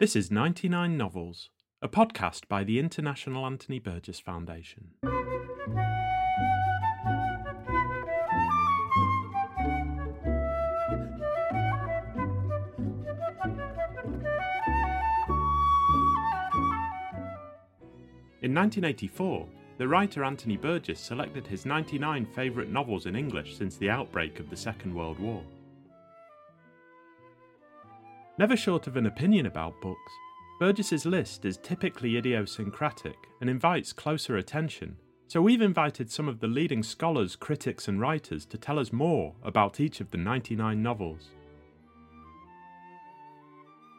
[0.00, 1.50] This is 99 Novels,
[1.80, 4.88] a podcast by the International Anthony Burgess Foundation.
[18.42, 19.48] In 1984,
[19.78, 24.50] the writer Anthony Burgess selected his 99 favourite novels in English since the outbreak of
[24.50, 25.44] the Second World War.
[28.36, 30.12] Never short of an opinion about books,
[30.58, 34.96] Burgess's list is typically idiosyncratic and invites closer attention,
[35.28, 39.34] so we've invited some of the leading scholars, critics, and writers to tell us more
[39.44, 41.30] about each of the 99 novels.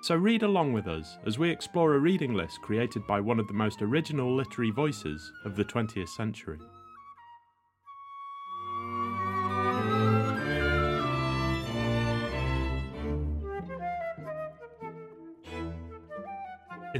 [0.01, 3.47] So read along with us as we explore a reading list created by one of
[3.47, 6.59] the most original literary voices of the 20th century.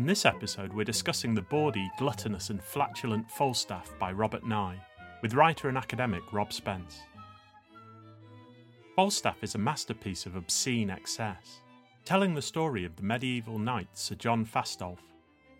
[0.05, 4.79] In this episode, we're discussing the bawdy, gluttonous, and flatulent Falstaff by Robert Nye,
[5.23, 6.99] with writer and academic Rob Spence.
[8.95, 11.62] Falstaff is a masterpiece of obscene excess,
[12.03, 14.99] telling the story of the medieval knight Sir John Fastolf,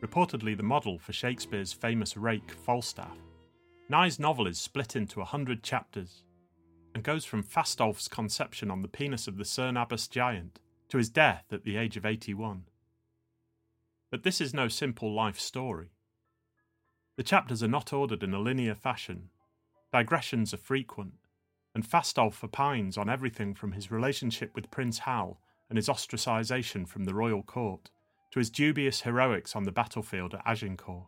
[0.04, 3.18] reportedly the model for Shakespeare's famous rake Falstaff.
[3.90, 6.22] Nye's novel is split into a hundred chapters
[6.94, 10.60] and goes from Fastolf's conception on the penis of the Cerne Abbas giant
[10.90, 12.66] to his death at the age of 81.
[14.12, 15.90] But this is no simple life story.
[17.18, 19.30] The chapters are not ordered in a linear fashion,
[19.92, 21.14] digressions are frequent,
[21.74, 25.40] and Fastolf opines on everything from his relationship with Prince Hal
[25.70, 27.90] and his ostracisation from the royal court
[28.32, 31.08] to his dubious heroics on the battlefield at Agincourt.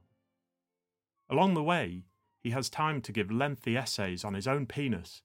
[1.29, 2.05] Along the way,
[2.39, 5.21] he has time to give lengthy essays on his own penis,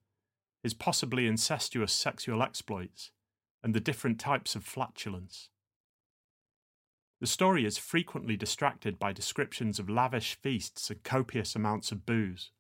[0.63, 3.13] his possibly incestuous sexual exploits,
[3.63, 5.49] and the different types of flatulence.
[7.23, 12.51] The story is frequently distracted by descriptions of lavish feasts and copious amounts of booze.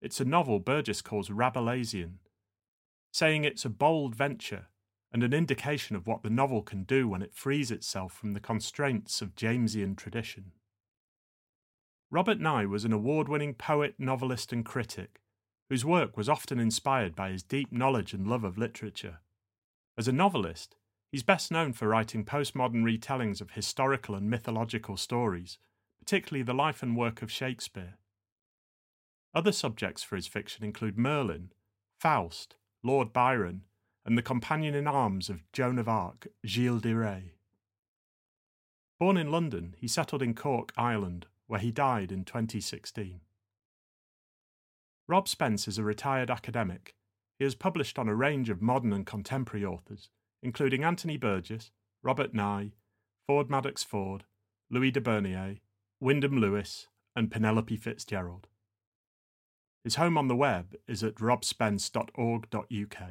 [0.00, 2.18] It's a novel Burgess calls Rabelaisian,
[3.12, 4.66] saying it's a bold venture
[5.12, 8.40] and an indication of what the novel can do when it frees itself from the
[8.40, 10.52] constraints of Jamesian tradition.
[12.12, 15.20] Robert Nye was an award winning poet, novelist, and critic
[15.68, 19.18] whose work was often inspired by his deep knowledge and love of literature.
[19.98, 20.76] As a novelist,
[21.14, 25.58] He's best known for writing postmodern retellings of historical and mythological stories,
[26.00, 27.98] particularly the life and work of Shakespeare.
[29.32, 31.52] Other subjects for his fiction include Merlin,
[32.00, 33.62] Faust, Lord Byron,
[34.04, 37.30] and the companion in arms of Joan of Arc, Gilles de Rais.
[38.98, 43.20] Born in London, he settled in Cork, Ireland, where he died in 2016.
[45.06, 46.96] Rob Spence is a retired academic.
[47.38, 50.08] He has published on a range of modern and contemporary authors,
[50.44, 51.70] including Anthony Burgess,
[52.02, 52.72] Robert Nye,
[53.26, 54.24] Ford Madox Ford,
[54.70, 55.60] Louis de Bernieres,
[56.00, 58.46] Wyndham Lewis, and Penelope Fitzgerald.
[59.82, 63.10] His home on the web is at robspence.org.uk.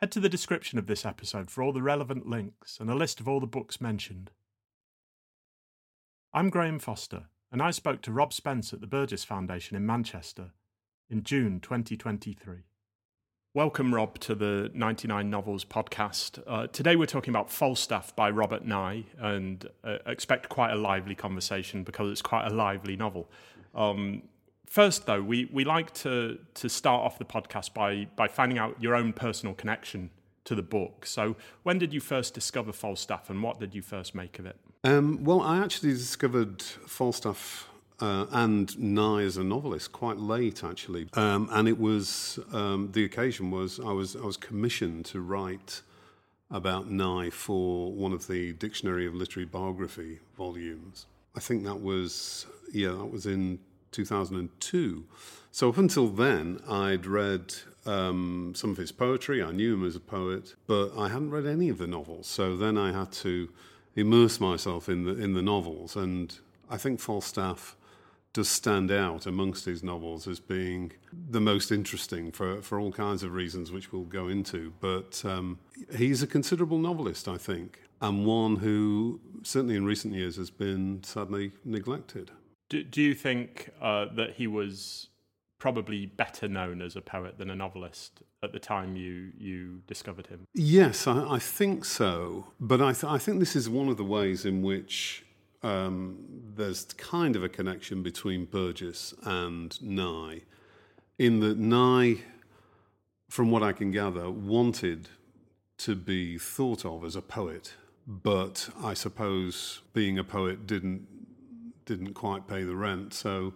[0.00, 3.18] Head to the description of this episode for all the relevant links and a list
[3.18, 4.30] of all the books mentioned.
[6.32, 10.52] I'm Graham Foster, and I spoke to Rob Spence at the Burgess Foundation in Manchester
[11.10, 12.64] in June 2023.
[13.54, 16.42] Welcome, Rob, to the 99 Novels podcast.
[16.44, 21.14] Uh, today we're talking about Falstaff by Robert Nye and uh, expect quite a lively
[21.14, 23.30] conversation because it's quite a lively novel.
[23.72, 24.22] Um,
[24.66, 28.74] first, though, we, we like to, to start off the podcast by, by finding out
[28.82, 30.10] your own personal connection
[30.46, 31.06] to the book.
[31.06, 34.56] So, when did you first discover Falstaff and what did you first make of it?
[34.82, 37.68] Um, well, I actually discovered Falstaff
[38.00, 41.08] uh, and Nye as a novelist quite late, actually.
[41.14, 45.82] Um, and it was um, the occasion was I was I was commissioned to write
[46.50, 51.06] about Nye for one of the Dictionary of Literary Biography volumes.
[51.36, 53.60] I think that was yeah that was in
[53.92, 55.04] 2002.
[55.52, 57.54] So up until then, I'd read
[57.86, 59.40] um, some of his poetry.
[59.40, 62.26] I knew him as a poet, but I hadn't read any of the novels.
[62.26, 63.50] So then I had to
[63.94, 66.36] immerse myself in the in the novels, and
[66.68, 67.76] I think Falstaff
[68.34, 70.92] does stand out amongst his novels as being
[71.30, 74.74] the most interesting for, for all kinds of reasons, which we'll go into.
[74.80, 75.58] But um,
[75.96, 81.02] he's a considerable novelist, I think, and one who certainly in recent years has been
[81.04, 82.32] sadly neglected.
[82.68, 85.08] Do, do you think uh, that he was
[85.58, 90.26] probably better known as a poet than a novelist at the time you you discovered
[90.26, 90.44] him?
[90.54, 92.48] Yes, I, I think so.
[92.58, 95.24] But I, th- I think this is one of the ways in which
[95.64, 96.18] um,
[96.54, 100.42] there's kind of a connection between Burgess and Nye,
[101.18, 102.18] in that Nye,
[103.28, 105.08] from what I can gather, wanted
[105.78, 107.74] to be thought of as a poet
[108.06, 111.06] but I suppose being a poet didn't
[111.86, 113.12] didn't quite pay the rent.
[113.12, 113.52] So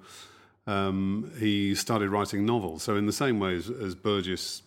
[0.66, 2.82] um, he started writing novels.
[2.82, 4.62] So in the same way as, as Burgess,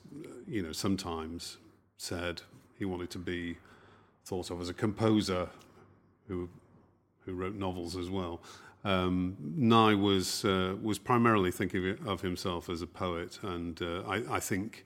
[0.48, 1.58] you know, sometimes
[1.98, 2.42] said
[2.80, 3.58] he wanted to be
[4.26, 5.50] thought of as a composer
[6.28, 6.50] who
[7.26, 8.42] who wrote novels as well.
[8.84, 14.38] Um, Nye was uh, was primarily thinking of himself as a poet, and uh, I,
[14.38, 14.86] I think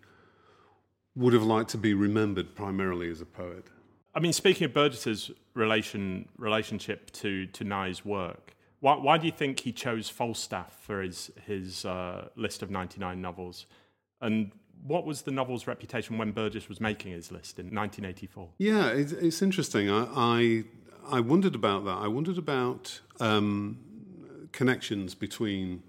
[1.16, 3.66] would have liked to be remembered primarily as a poet.
[4.14, 9.32] I mean, speaking of Burgess's relation relationship to to Nye's work, why, why do you
[9.32, 13.66] think he chose Falstaff for his his uh, list of ninety nine novels?
[14.20, 14.52] And
[14.84, 18.50] what was the novel's reputation when Burgess was making his list in 1984?
[18.58, 19.90] Yeah, it's, it's interesting.
[19.90, 20.64] I, I,
[21.10, 21.98] I wondered about that.
[21.98, 23.78] I wondered about um,
[24.52, 25.84] connections between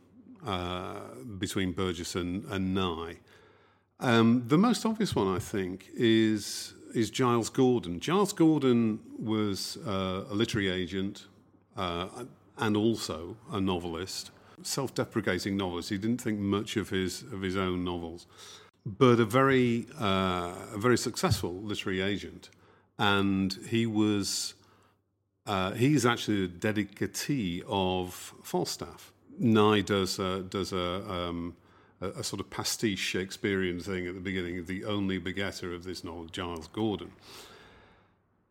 [0.46, 1.00] uh,
[1.38, 3.16] between Burgess and, and Nye.
[3.98, 8.00] Um, the most obvious one, I think, is is Giles Gordon.
[8.00, 11.26] Giles Gordon was uh, a literary agent
[11.76, 12.24] uh,
[12.58, 14.30] and also a novelist,
[14.62, 15.90] self-deprecating novelist.
[15.90, 18.26] He didn't think much of his of his own novels,
[18.84, 22.50] but a very uh, a very successful literary agent,
[22.98, 24.54] and he was.
[25.46, 29.12] Uh, he's actually a dedicatee of Falstaff.
[29.38, 31.54] Nye does a, does a, um,
[32.00, 36.02] a, a, sort of pastiche Shakespearean thing at the beginning, the only begetter of this
[36.02, 37.12] novel, Giles Gordon.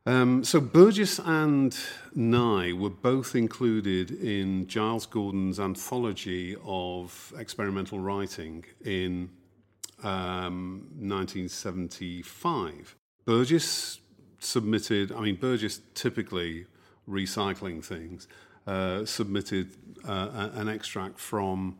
[0.05, 1.75] Um, so Burgess and
[2.13, 9.31] Nye were both included in Giles Gordon's anthology of experimental writing in
[10.03, 12.95] um, 1975.
[13.25, 13.99] Burgess
[14.39, 16.67] submitted, I mean, Burgess typically
[17.09, 18.27] recycling things,
[18.67, 19.71] uh, submitted
[20.07, 21.77] uh, an extract from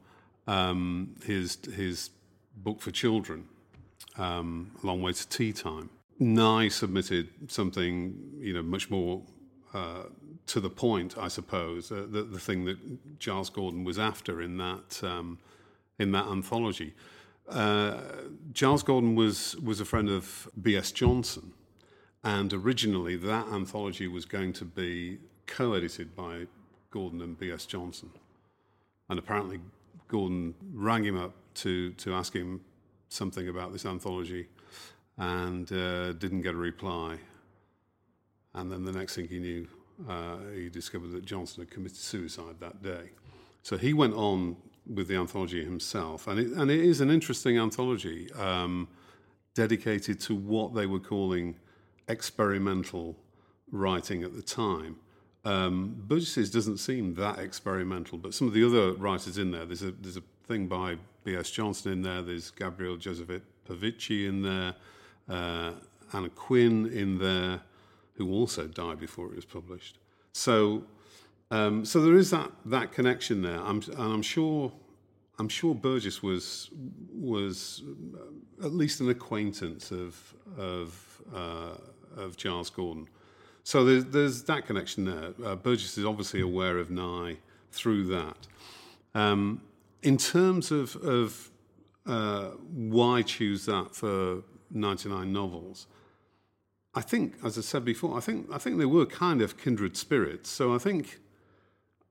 [0.48, 2.10] um, his, his
[2.57, 3.45] book for children,
[4.18, 5.89] um, Long Way to Tea Time.
[6.19, 9.22] Nye submitted something, you know, much more
[9.74, 10.04] uh,
[10.48, 14.57] to the point, I suppose, uh, the, the thing that Giles Gordon was after in
[14.57, 15.39] that um,
[16.00, 16.94] in that anthology.
[17.50, 17.98] Uh,
[18.54, 20.92] Giles Gordon was was a friend of B.S.
[20.92, 21.54] Johnson,
[22.25, 26.48] and originally that anthology was going to be co-edited by
[26.89, 27.66] Gordon and B.S.
[27.66, 28.10] Johnson,
[29.07, 29.60] and apparently
[30.07, 32.62] Gordon rang him up to to ask him
[33.10, 34.48] something about this anthology
[35.18, 37.18] and uh, didn't get a reply.
[38.56, 39.68] And then the next thing he knew,
[40.10, 43.12] uh, he discovered that Johnson had committed suicide that day.
[43.62, 44.57] So he went on
[44.94, 48.88] with the anthology himself, and it, and it is an interesting anthology um,
[49.54, 51.56] dedicated to what they were calling
[52.07, 53.16] experimental
[53.72, 54.98] writing at the time.
[55.44, 59.84] Um, Burgess's doesn't seem that experimental, but some of the other writers in there, there's
[59.84, 61.52] a, there's a thing by B.S.
[61.52, 63.30] Johnson in there, there's Gabriel Joseph
[63.68, 64.75] Pavici in there,
[65.30, 65.74] uh,
[66.13, 67.62] Ann Quin in there,
[68.13, 70.00] who also died before it was published.
[70.34, 70.84] So,
[71.52, 73.60] um, so there is that that connection there.
[73.60, 74.72] I'm, and I'm sure,
[75.38, 76.69] I'm sure Burgess was
[77.13, 77.84] was
[78.63, 81.75] at least an acquaintance of of uh,
[82.18, 83.08] of Giles Gordon.
[83.64, 85.34] So there's, there's that connection there.
[85.44, 87.38] Uh, Burgess is obviously aware of Nye
[87.72, 88.38] through that.
[89.14, 89.62] Um,
[90.04, 91.50] in terms of, of
[92.06, 95.88] uh, why choose that for 99 novels.
[96.94, 99.98] I think, as I said before, I think I think they were kind of kindred
[99.98, 100.50] spirits.
[100.50, 101.19] So I think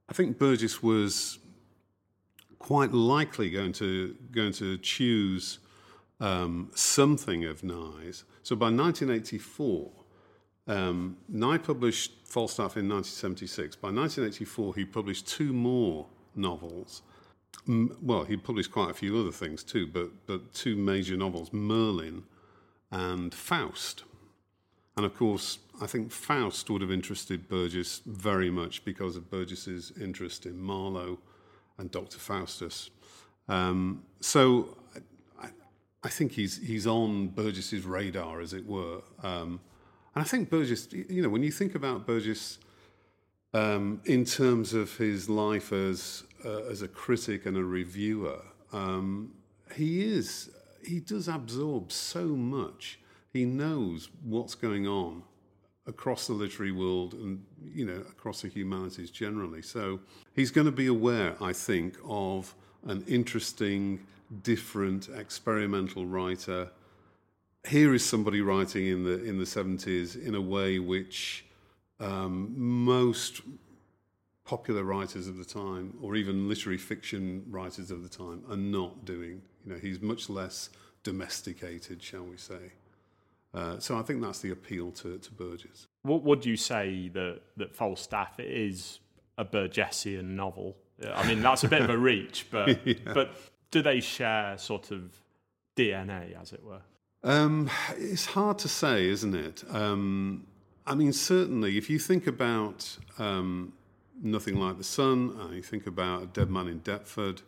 [0.08, 1.38] I think Burgess was
[2.58, 5.58] quite likely going to going to choose
[6.21, 8.25] um, something of Nye's.
[8.42, 9.90] So by 1984,
[10.66, 13.76] um, Nye published Falstaff in 1976.
[13.76, 17.02] By 1984, he published two more novels.
[17.66, 22.25] well, he published quite a few other things too, but but two major novels, Merlin
[22.90, 24.04] and Faust.
[24.97, 29.92] And of course, I think Faust would have interested Burgess very much because of Burgess's
[30.00, 31.18] interest in Marlowe
[31.78, 32.18] and Dr.
[32.18, 32.90] Faustus.
[33.49, 34.76] Um, so
[36.04, 39.02] I, think he's, he's on Burgess's radar, as it were.
[39.23, 39.61] Um,
[40.14, 42.58] and I think Burgess, you know, when you think about Burgess
[43.52, 48.40] um, in terms of his life as, uh, as a critic and a reviewer,
[48.73, 49.32] um,
[49.75, 50.50] he is
[50.87, 52.99] he does absorb so much.
[53.32, 55.23] He knows what's going on
[55.87, 59.62] across the literary world and you know across the humanities generally.
[59.62, 60.00] So
[60.34, 62.54] he's going to be aware, I think, of
[62.87, 64.00] an interesting,
[64.42, 66.70] different, experimental writer.
[67.66, 71.46] Here is somebody writing in the in the seventies in a way which
[72.00, 73.40] um, most
[74.44, 79.04] popular writers of the time, or even literary fiction writers of the time, are not
[79.04, 79.40] doing.
[79.64, 80.68] You know, he's much less
[81.02, 82.72] domesticated, shall we say.
[83.54, 85.86] Uh, so I think that's the appeal to, to Burgess.
[86.02, 88.98] What would you say that, that Falstaff is
[89.38, 90.76] a Burgessian novel?
[91.14, 92.94] I mean, that's a bit of a reach, but, yeah.
[93.12, 93.36] but
[93.74, 95.00] do they share sort of
[95.76, 96.82] DNA, as it were?
[97.24, 99.64] Um, it's hard to say, isn't it?
[99.68, 100.46] Um,
[100.86, 103.72] I mean, certainly, if you think about um,
[104.22, 107.42] Nothing Like the Sun, and you think about A Dead Man in Deptford,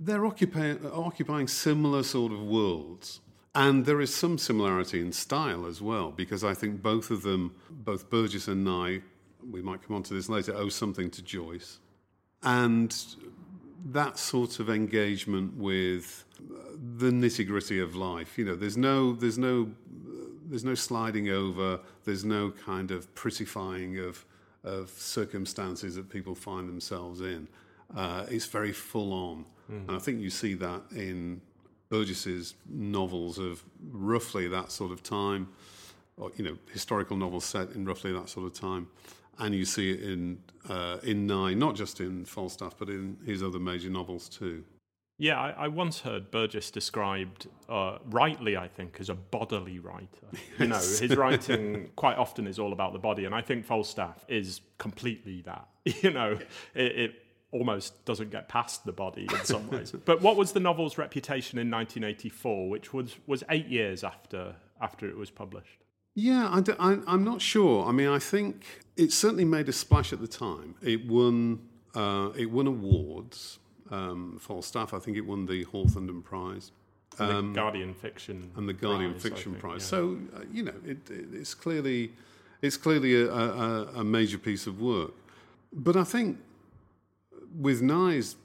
[0.00, 3.20] they're occupying, occupying similar sort of worlds.
[3.54, 7.54] And there is some similarity in style as well, because I think both of them,
[7.70, 9.02] both Burgess and Nye,
[9.48, 11.78] we might come on to this later, owe something to Joyce.
[12.42, 12.92] And
[13.86, 16.24] that sort of engagement with
[16.98, 19.70] the nitty gritty of life, you know, there's no, there's no,
[20.48, 24.24] there's no sliding over, there's no kind of prettifying of,
[24.64, 27.48] of circumstances that people find themselves in.
[27.94, 29.44] Uh, it's very full on.
[29.70, 29.88] Mm.
[29.88, 31.40] And I think you see that in
[31.88, 35.48] Burgess's novels of roughly that sort of time,
[36.16, 38.88] or you know, historical novels set in roughly that sort of time,
[39.38, 43.42] and you see it in uh, in Nye, not just in Falstaff, but in his
[43.42, 44.64] other major novels too.
[45.20, 50.06] Yeah, I, I once heard Burgess described, uh, rightly, I think, as a bodily writer.
[50.58, 54.24] You know, his writing quite often is all about the body, and I think Falstaff
[54.28, 55.68] is completely that.
[56.02, 56.38] You know,
[56.74, 57.14] it, it
[57.52, 59.92] almost doesn't get past the body in some ways.
[60.04, 65.06] but what was the novel's reputation in 1984, which was, was eight years after, after
[65.06, 65.84] it was published?
[66.14, 67.86] Yeah, I, am not sure.
[67.86, 68.64] I mean, I think
[68.96, 70.74] it certainly made a splash at the time.
[70.82, 71.60] It won,
[71.94, 73.58] uh, it won awards.
[73.90, 76.72] Um, Falstaff, I think it won the Hawthornden Prize.
[77.18, 79.82] Um, the Guardian Fiction and the Guardian Prize, Fiction think, Prize.
[79.82, 79.86] Yeah.
[79.86, 82.12] So uh, you know, it, it, it's clearly
[82.62, 85.12] it's clearly a, a, a major piece of work.
[85.72, 86.38] But I think
[87.58, 88.36] with Nye's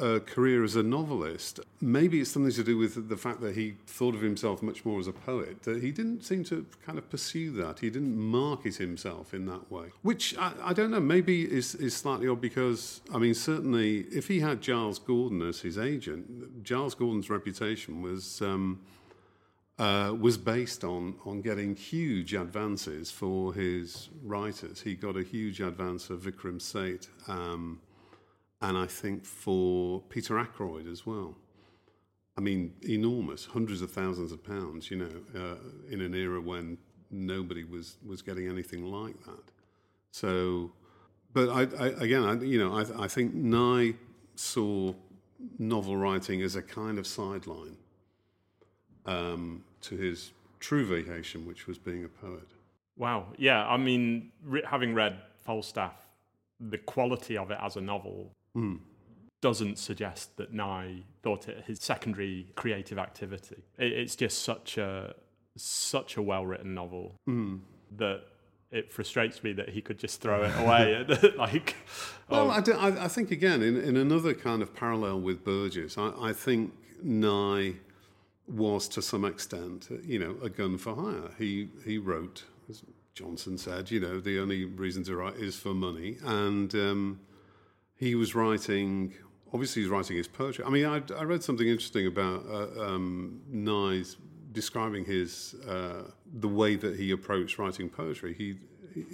[0.00, 3.74] uh, career as a novelist, maybe it's something to do with the fact that he
[3.86, 7.08] thought of himself much more as a poet, that he didn't seem to kind of
[7.10, 7.78] pursue that.
[7.78, 11.96] He didn't market himself in that way, which I, I don't know, maybe is, is
[11.96, 16.94] slightly odd because, I mean, certainly if he had Giles Gordon as his agent, Giles
[16.94, 18.42] Gordon's reputation was.
[18.42, 18.80] Um,
[19.78, 24.80] uh, was based on, on getting huge advances for his writers.
[24.80, 27.80] He got a huge advance of Vikram Seth, um,
[28.60, 31.36] and I think for Peter Ackroyd as well.
[32.36, 35.56] I mean, enormous, hundreds of thousands of pounds, you know, uh,
[35.90, 36.78] in an era when
[37.10, 39.50] nobody was, was getting anything like that.
[40.12, 40.72] So,
[41.32, 43.94] but I, I again, I, you know, I, I think Nye
[44.36, 44.94] saw
[45.58, 47.76] novel writing as a kind of sideline
[49.06, 52.48] um, to his true vocation, which was being a poet.
[52.96, 53.26] Wow.
[53.36, 53.66] Yeah.
[53.66, 56.08] I mean, re- having read Falstaff,
[56.60, 58.78] the quality of it as a novel mm.
[59.40, 63.62] doesn't suggest that Nye thought it his secondary creative activity.
[63.78, 65.14] It, it's just such a
[65.56, 67.60] such a well written novel mm.
[67.96, 68.22] that
[68.70, 71.04] it frustrates me that he could just throw it away.
[71.38, 71.76] like,
[72.28, 72.50] well, oh.
[72.50, 76.12] I, do, I, I, think again in, in another kind of parallel with Burgess, I,
[76.20, 77.74] I think Nye
[78.46, 81.30] was to some extent, you know, a gun for hire.
[81.38, 82.82] He he wrote, as
[83.14, 87.20] Johnson said, you know, the only reason to write is for money, and um,
[87.98, 89.12] he was writing.
[89.52, 90.64] Obviously, he's writing his poetry.
[90.64, 94.16] I mean, I, I read something interesting about uh, um, Nye's
[94.52, 98.34] describing his uh, the way that he approached writing poetry.
[98.34, 98.56] He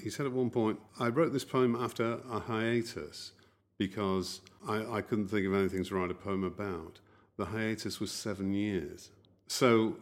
[0.02, 3.32] he said at one point, "I wrote this poem after a hiatus
[3.78, 7.00] because I, I couldn't think of anything to write a poem about.
[7.36, 9.10] The hiatus was seven years."
[9.46, 9.96] So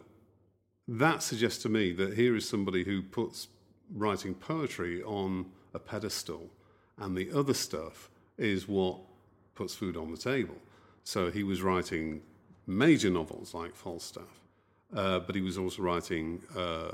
[0.87, 3.47] that suggests to me that here is somebody who puts
[3.93, 6.49] writing poetry on a pedestal,
[6.97, 8.09] and the other stuff
[8.43, 8.97] is what
[9.55, 10.55] puts food on the table.
[11.03, 12.21] So he was writing
[12.67, 14.41] major novels like Falstaff,
[14.95, 16.91] uh, but he was also writing uh,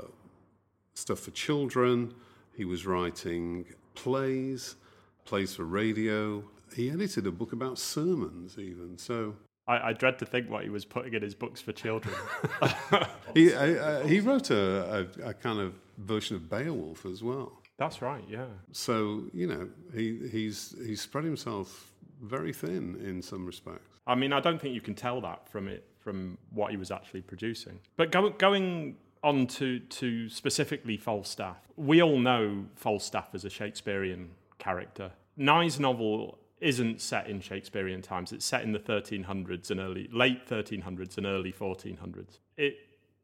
[0.94, 2.14] stuff for children.
[2.56, 4.76] He was writing plays,
[5.24, 6.44] plays for radio.
[6.74, 8.98] He edited a book about sermons, even.
[8.98, 9.34] So
[9.66, 12.14] I, I, dread to think what he was putting in his books for children.
[13.34, 17.59] he, uh, he wrote a, a, a, kind of version of Beowulf as well.
[17.80, 18.44] That's right, yeah.
[18.72, 23.98] So you know, he, he's he's spread himself very thin in some respects.
[24.06, 26.90] I mean, I don't think you can tell that from it from what he was
[26.90, 27.80] actually producing.
[27.96, 34.32] But go, going on to to specifically Falstaff, we all know Falstaff as a Shakespearean
[34.58, 35.12] character.
[35.38, 38.30] Nye's novel isn't set in Shakespearean times.
[38.30, 42.40] It's set in the 1300s and early, late 1300s and early 1400s.
[42.58, 42.76] It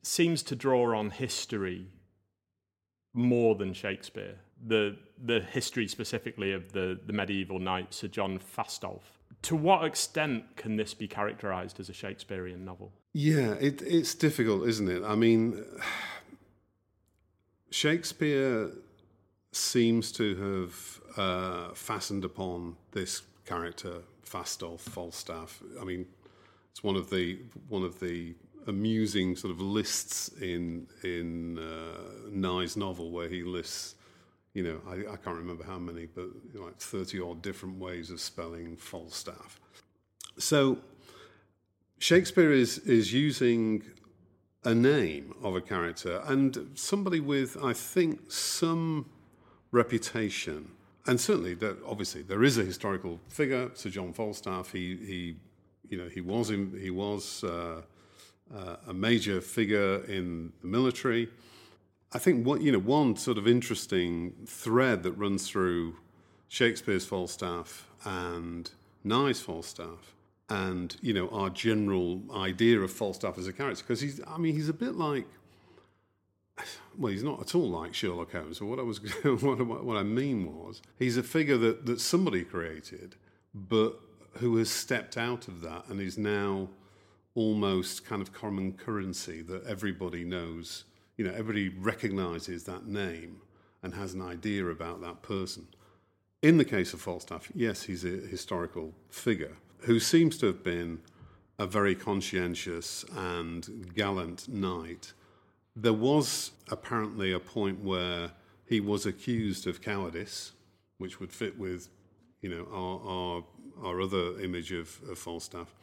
[0.03, 1.89] seems to draw on history
[3.13, 4.37] more than Shakespeare.
[4.65, 9.03] The the history specifically of the the medieval knight Sir John Fastolf.
[9.43, 12.93] To what extent can this be characterized as a Shakespearean novel?
[13.13, 15.03] Yeah, it, it's difficult, isn't it?
[15.05, 15.65] I mean,
[17.71, 18.71] Shakespeare
[19.53, 25.63] seems to have uh, fastened upon this character, Fastolf Falstaff.
[25.81, 26.07] I mean,
[26.71, 28.35] it's one of the one of the
[28.67, 33.95] amusing sort of lists in in uh, Nye's novel where he lists,
[34.57, 38.19] you know, I, I can't remember how many, but like thirty odd different ways of
[38.21, 39.61] spelling Falstaff.
[40.39, 40.79] So
[41.99, 43.83] Shakespeare is is using
[44.65, 49.05] a name of a character and somebody with, I think, some
[49.73, 50.71] reputation.
[51.07, 54.73] And certainly, that obviously, there is a historical figure, Sir John Falstaff.
[54.73, 55.37] He, he
[55.91, 57.83] you know, he was in, he was uh,
[58.53, 61.29] uh, a major figure in the military.
[62.13, 65.97] I think what you know, one sort of interesting thread that runs through
[66.49, 68.71] Shakespeare's Falstaff and
[69.05, 70.15] Nye's Falstaff
[70.49, 74.55] and you know our general idea of Falstaff as a character because he's I mean
[74.55, 75.27] he's a bit like
[76.97, 78.59] well he's not at all like Sherlock Holmes.
[78.59, 82.45] But what I was what, what I mean was he's a figure that that somebody
[82.45, 83.17] created,
[83.55, 84.01] but
[84.35, 86.69] who has stepped out of that and is now
[87.35, 90.85] almost kind of common currency that everybody knows.
[91.17, 93.41] You know, everybody recognizes that name
[93.83, 95.67] and has an idea about that person.
[96.43, 101.01] In the case of Falstaff, yes, he's a historical figure, who seems to have been
[101.59, 105.13] a very conscientious and gallant knight.
[105.75, 108.33] There was apparently a point where
[108.67, 110.53] he was accused of cowardice,
[110.99, 111.89] which would fit with,
[112.43, 113.45] you know, our our,
[113.87, 115.75] our other image of, of Falstaff.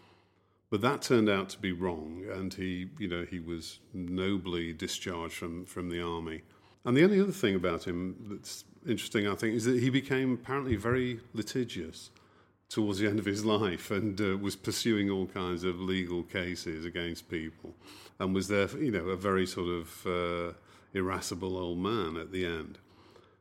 [0.73, 5.35] But that turned out to be wrong, and he, you know, he was nobly discharged
[5.35, 6.41] from, from the army.
[6.83, 10.33] And the only other thing about him that's interesting, I think, is that he became
[10.33, 12.09] apparently very litigious
[12.69, 16.85] towards the end of his life and uh, was pursuing all kinds of legal cases
[16.85, 17.75] against people
[18.17, 20.53] and was there, you know, a very sort of uh,
[20.95, 22.79] irascible old man at the end.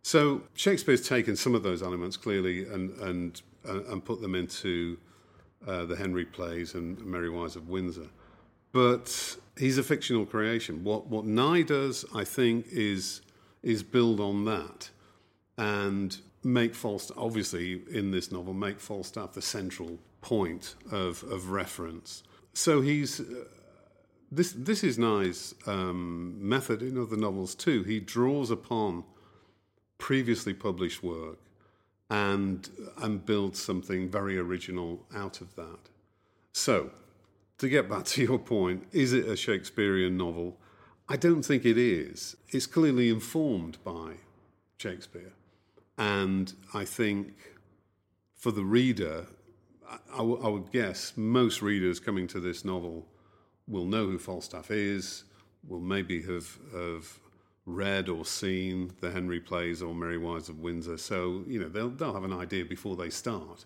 [0.03, 4.99] So Shakespeare's taken some of those elements clearly and, and, uh, and put them into
[5.67, 8.09] uh, the Henry plays and Merry Wives of Windsor.
[8.73, 10.83] But he's a fictional creation.
[10.85, 13.21] What, what Nye does, I think, is,
[13.63, 14.91] is build on that
[15.59, 22.23] and make Falstaff, obviously in this novel, make Falstaff the central point of, of reference.
[22.55, 23.45] So he's, uh,
[24.31, 27.83] this, this is Nye's um, method in other novels too.
[27.83, 29.05] He draws upon
[29.99, 31.39] previously published work
[32.13, 35.79] and, and builds something very original out of that.
[36.53, 36.91] So,
[37.57, 40.59] to get back to your point, is it a Shakespearean novel?
[41.09, 42.37] I don't think it is.
[42.51, 44.17] It's clearly informed by
[44.77, 45.33] Shakespeare.
[45.97, 47.33] And I think
[48.37, 49.27] for the reader,
[49.91, 53.07] I, I, w- I would guess most readers coming to this novel
[53.67, 55.25] will know who Falstaff is,
[55.67, 57.19] will maybe have, have
[57.65, 60.99] read or seen the Henry plays or Merry Wives of Windsor.
[60.99, 63.65] So, you know, they'll, they'll have an idea before they start.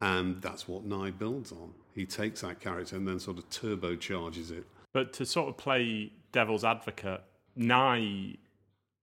[0.00, 1.72] And that's what Nye builds on.
[1.94, 4.66] He takes that character and then sort of turbocharges it.
[4.92, 7.22] But to sort of play devil's advocate,
[7.56, 8.36] Nye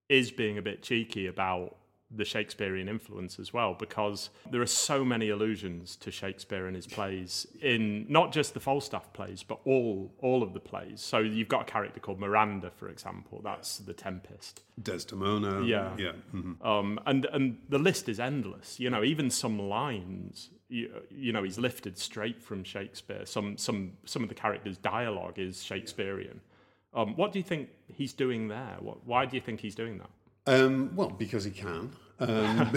[0.10, 1.76] is being a bit cheeky about
[2.16, 6.88] the Shakespearean influence as well, because there are so many allusions to Shakespeare in his
[6.88, 11.02] plays, in not just the Falstaff plays, but all all of the plays.
[11.02, 13.42] So you've got a character called Miranda, for example.
[13.44, 14.64] That's the Tempest.
[14.82, 15.64] Desdemona.
[15.66, 16.12] Yeah, yeah.
[16.34, 16.66] Mm-hmm.
[16.66, 18.80] Um, and and the list is endless.
[18.80, 20.50] You know, even some lines.
[20.70, 23.26] You, you know, he's lifted straight from Shakespeare.
[23.26, 26.42] Some some some of the characters' dialogue is Shakespearean.
[26.96, 28.78] Um, what do you think he's doing there?
[28.80, 30.10] What, why do you think he's doing that?
[30.46, 31.92] Um, well, because he can.
[32.28, 32.72] Um,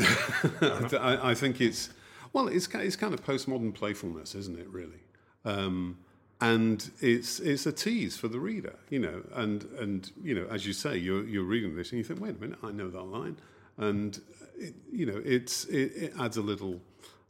[1.01, 1.91] I, I, think it's
[2.33, 4.69] well, it's it's kind of postmodern playfulness, isn't it?
[4.69, 5.03] Really,
[5.45, 5.99] um,
[6.41, 9.23] and it's it's a tease for the reader, you know.
[9.35, 12.37] And and you know, as you say, you're you're reading this and you think, wait
[12.37, 13.37] a minute, I know that line,
[13.77, 14.21] and
[14.57, 16.81] it, you know, it's it, it adds a little.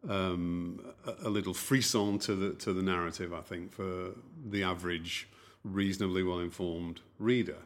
[0.09, 4.13] Um, a, a little frisson to the to the narrative, I think, for
[4.49, 5.27] the average,
[5.65, 7.57] reasonably well informed reader.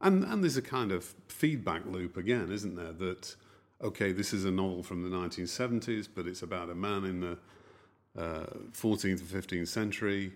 [0.00, 2.92] And, and there's a kind of feedback loop again, isn't there?
[2.92, 3.34] That,
[3.82, 7.38] okay, this is a novel from the 1970s, but it's about a man in the
[8.20, 10.32] uh, 14th or 15th century,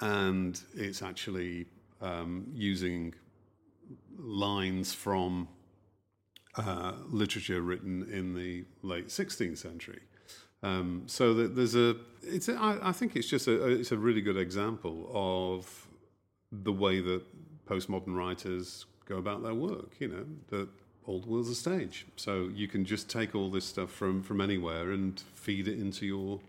[0.00, 1.66] and it's actually
[2.00, 3.14] um, using
[4.18, 5.48] lines from
[6.56, 10.00] uh, literature written in the late 16th century.
[10.62, 13.96] Um, so that there's a, it's a, I, I think it's just a, it's a
[13.96, 15.86] really good example of
[16.50, 17.22] the way that
[17.66, 19.92] postmodern writers go about their work.
[19.98, 20.68] You know that
[21.06, 24.40] all the world's a stage, so you can just take all this stuff from from
[24.40, 26.40] anywhere and feed it into your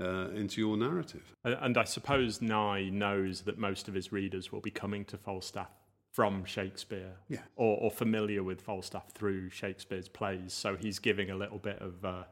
[0.00, 1.34] uh, into your narrative.
[1.44, 5.70] And I suppose Nye knows that most of his readers will be coming to Falstaff
[6.12, 7.40] from Shakespeare Yeah.
[7.56, 10.52] or, or familiar with Falstaff through Shakespeare's plays.
[10.54, 12.24] So he's giving a little bit of uh,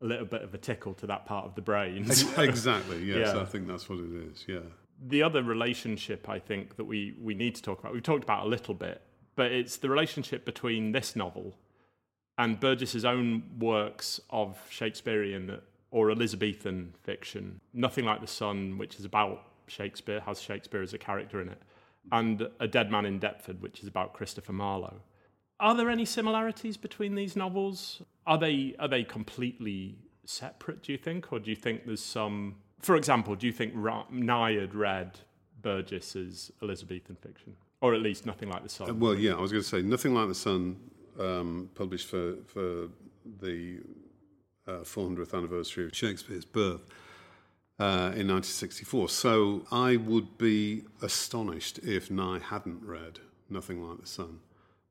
[0.00, 2.04] a little bit of a tickle to that part of the brain.
[2.38, 3.02] exactly.
[3.04, 3.40] Yes, Yeah.
[3.40, 4.44] I think that's what it is.
[4.46, 4.58] Yeah.
[5.08, 8.46] the other relationship I think that we, we need to talk about, we've talked about
[8.46, 9.00] a little bit,
[9.36, 11.54] but it's the relationship between this novel
[12.38, 15.58] and Burgess's own works of Shakespearean
[15.90, 17.60] or Elizabethan fiction.
[17.72, 21.62] Nothing Like the Sun, which is about Shakespeare, has Shakespeare as a character in it,
[22.12, 25.00] and A Dead Man in Deptford, which is about Christopher Marlowe.
[25.58, 28.02] Are there any similarities between these novels?
[28.26, 30.82] Are they are they completely separate?
[30.82, 32.56] Do you think, or do you think there's some?
[32.80, 35.20] For example, do you think Ra- Nye had read
[35.62, 38.90] Burgess's Elizabethan fiction, or at least nothing like the Sun?
[38.90, 40.76] Uh, Well, yeah, I was going to say nothing like the Sun,
[41.18, 42.88] um, published for for
[43.40, 43.80] the
[44.66, 46.82] uh, 400th anniversary of Shakespeare's birth
[47.78, 49.08] uh, in 1964.
[49.08, 54.40] So I would be astonished if Nye hadn't read Nothing Like the Sun.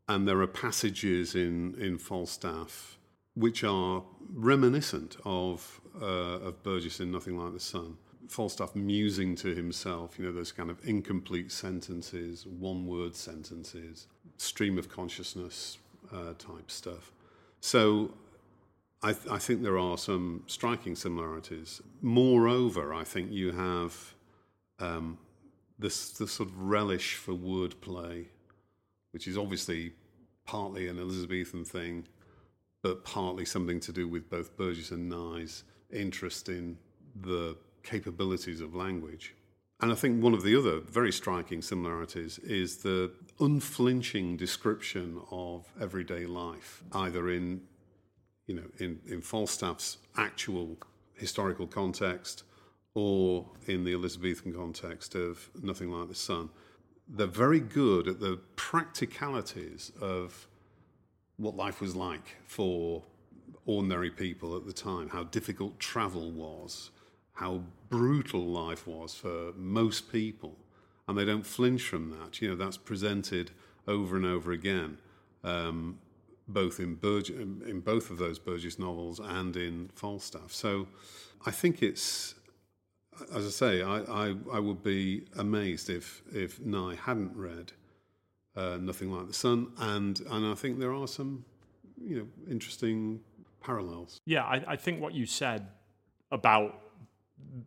[0.08, 2.98] And there are passages in in Falstaff
[3.36, 4.04] which are
[4.34, 7.98] reminiscent of uh, of Burgess in Nothing Like the Sun.
[8.30, 14.08] Falstaff musing to himself, you know, those kind of incomplete sentences, one word sentences,
[14.38, 15.78] stream of consciousness
[16.14, 17.12] uh, type stuff.
[17.60, 18.14] So
[19.02, 21.82] I, th- I think there are some striking similarities.
[22.02, 24.16] Moreover, I think you have
[24.80, 25.18] um,
[25.78, 28.26] this, this sort of relish for wordplay,
[29.12, 29.94] which is obviously
[30.46, 32.08] partly an Elizabethan thing,
[32.82, 36.78] but partly something to do with both Burgess and Nye's interest in
[37.16, 39.34] the capabilities of language.
[39.82, 45.66] And I think one of the other very striking similarities is the unflinching description of
[45.80, 47.62] everyday life, either in,
[48.48, 50.78] you know, in, in Falstaff's actual
[51.16, 52.44] historical context
[52.94, 56.50] or in the Elizabethan context of Nothing Like the Sun.
[57.08, 60.48] They're very good at the practicalities of
[61.38, 63.04] what life was like for
[63.66, 66.92] ordinary people at the time, how difficult travel was,
[67.36, 70.58] how brutal life was for most people.
[71.08, 72.42] And they don't flinch from that.
[72.42, 73.52] You know, that's presented
[73.88, 74.98] over and over again,
[75.44, 76.00] um,
[76.48, 80.52] both in, in in both of those Burgess novels and in Falstaff.
[80.52, 80.88] So
[81.46, 82.34] I think it's,
[83.34, 87.74] as I say, I, I, I would be amazed if, if Nye hadn't read
[88.56, 89.72] uh, Nothing Like the Sun.
[89.78, 91.46] And, and I think there are some,
[92.02, 93.20] you know, interesting
[93.62, 94.20] parallels.
[94.26, 95.68] Yeah, I, I think what you said
[96.32, 96.82] about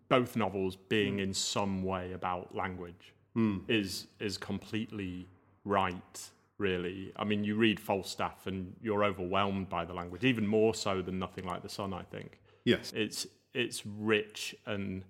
[0.08, 1.22] both novels being mm.
[1.22, 3.60] in some way about language mm.
[3.68, 5.28] is is completely
[5.64, 6.30] right.
[6.58, 11.00] Really, I mean, you read Falstaff and you're overwhelmed by the language, even more so
[11.02, 11.92] than Nothing Like the Sun.
[11.92, 12.92] I think Yes.
[12.96, 15.04] it's it's rich and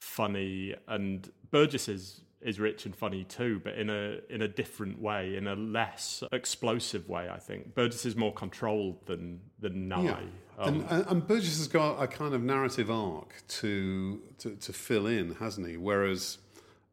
[0.00, 5.00] funny, and Burgess is is rich and funny too, but in a in a different
[5.00, 7.28] way, in a less explosive way.
[7.28, 10.02] I think Burgess is more controlled than than Nye.
[10.02, 10.20] Yeah.
[10.58, 15.06] Um, and, and, Burgess has got a kind of narrative arc to to, to fill
[15.06, 15.76] in, hasn't he?
[15.76, 16.38] Whereas,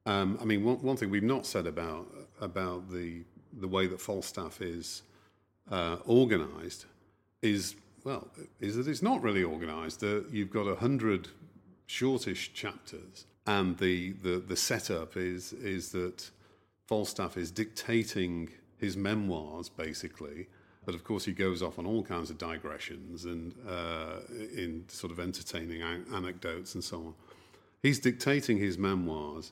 [0.06, 2.08] um, I mean, one, one thing we've not said about
[2.41, 3.23] about the
[3.54, 5.04] the way that Falstaff is
[5.71, 6.88] uh, organised
[7.41, 8.28] is well,
[8.60, 10.02] is that it's not really organised.
[10.02, 11.30] That you've got a hundred
[11.86, 16.30] shortish chapters, and the, the the setup is is that
[16.88, 20.47] Falstaff is dictating his memoirs basically.
[20.86, 25.12] But of course, he goes off on all kinds of digressions and uh, in sort
[25.12, 27.13] of entertaining an- anecdotes and so on.
[27.82, 29.52] He's dictating his memoirs,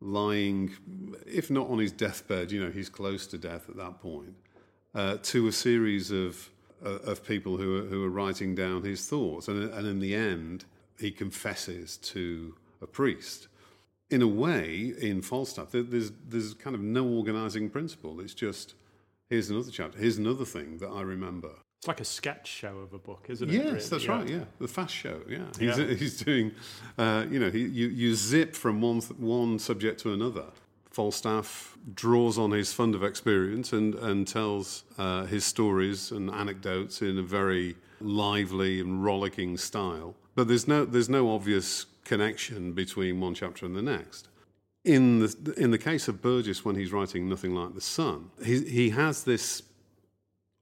[0.00, 0.72] lying,
[1.26, 4.34] if not on his deathbed, you know, he's close to death at that point,
[4.94, 6.50] uh, to a series of
[6.84, 10.14] uh, of people who are, who are writing down his thoughts, and and in the
[10.14, 10.64] end,
[10.98, 13.48] he confesses to a priest.
[14.10, 18.20] In a way, in Falstaff, there's there's kind of no organising principle.
[18.20, 18.74] It's just
[19.34, 21.50] here's another chapter, here's another thing that I remember.
[21.80, 23.52] It's like a sketch show of a book, isn't it?
[23.52, 23.78] Yes, really?
[23.90, 24.12] that's Yeah.
[24.16, 24.28] right.
[24.28, 25.20] Yeah, the fast show.
[25.28, 25.86] Yeah, he's, Yeah.
[25.94, 26.52] he's doing.
[26.96, 30.46] Uh, you know, he, you you zip from one th- one subject to another.
[30.90, 37.02] Falstaff draws on his fund of experience and and tells uh, his stories and anecdotes
[37.02, 40.14] in a very lively and rollicking style.
[40.36, 44.28] But there's no there's no obvious connection between one chapter and the next.
[44.84, 48.64] In the in the case of Burgess, when he's writing Nothing Like the Sun, he
[48.64, 49.62] he has this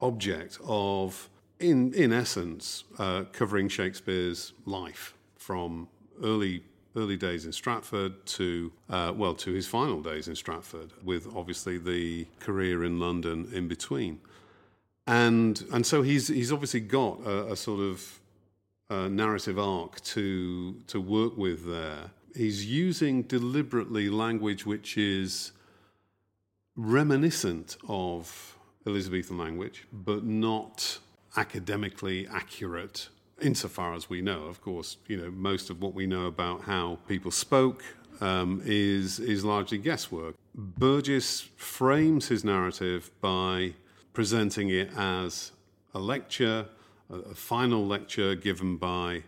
[0.00, 5.88] object of, in in essence, uh, covering Shakespeare's life from
[6.22, 6.62] early
[6.94, 11.78] early days in Stratford to uh, well to his final days in Stratford, with obviously
[11.78, 14.20] the career in London in between,
[15.06, 18.20] and and so he's he's obviously got a, a sort of
[18.88, 22.10] uh, narrative arc to to work with there.
[22.34, 25.52] He's using deliberately language which is
[26.76, 30.98] reminiscent of Elizabethan language, but not
[31.36, 33.08] academically accurate
[33.40, 34.44] insofar as we know.
[34.44, 37.82] Of course, you know, most of what we know about how people spoke
[38.20, 40.34] um, is, is largely guesswork.
[40.54, 43.74] Burgess frames his narrative by
[44.12, 45.52] presenting it as
[45.94, 46.66] a lecture,
[47.10, 49.22] a, a final lecture given by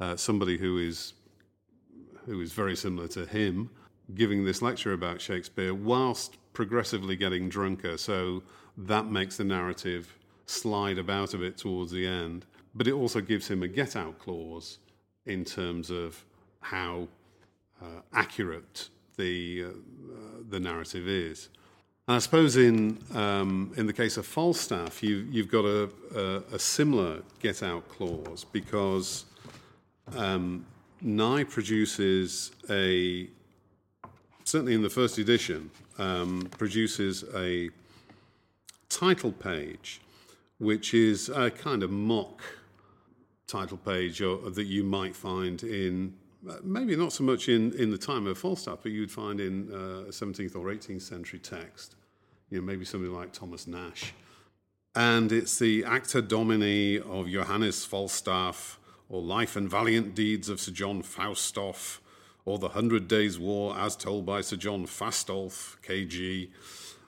[0.00, 1.14] uh, somebody who is,
[2.26, 3.70] who is very similar to him,
[4.14, 7.96] giving this lecture about Shakespeare whilst progressively getting drunker.
[7.96, 8.42] So
[8.76, 10.14] that makes the narrative
[10.46, 12.44] slide about a bit towards the end.
[12.74, 14.78] But it also gives him a get out clause
[15.24, 16.24] in terms of
[16.60, 17.08] how
[17.80, 19.68] uh, accurate the, uh,
[20.50, 21.48] the narrative is.
[22.08, 26.54] And I suppose in, um, in the case of Falstaff, you, you've got a, a,
[26.54, 29.24] a similar get out clause because
[30.14, 30.64] um,
[31.06, 33.28] Nye produces a,
[34.44, 37.70] certainly in the first edition, um, produces a
[38.88, 40.00] title page,
[40.58, 42.42] which is a kind of mock
[43.46, 46.12] title page or, that you might find in
[46.62, 50.10] maybe not so much in, in the time of Falstaff, but you'd find in uh,
[50.10, 51.94] 17th or 18th century text,
[52.50, 54.10] you know, maybe somebody like Thomas Nashe.
[54.94, 60.72] And it's the Acta Domini of Johannes Falstaff, or Life and Valiant Deeds of Sir
[60.72, 61.98] John Faustoff,
[62.44, 66.50] or The Hundred Days' War as told by Sir John Fastolf, KG.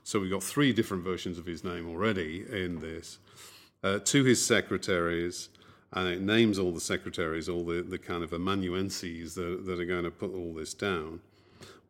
[0.03, 3.19] So we've got three different versions of his name already in this.
[3.83, 5.49] Uh, to his secretaries,
[5.93, 9.85] and it names all the secretaries, all the, the kind of amanuenses that, that are
[9.85, 11.21] going to put all this down.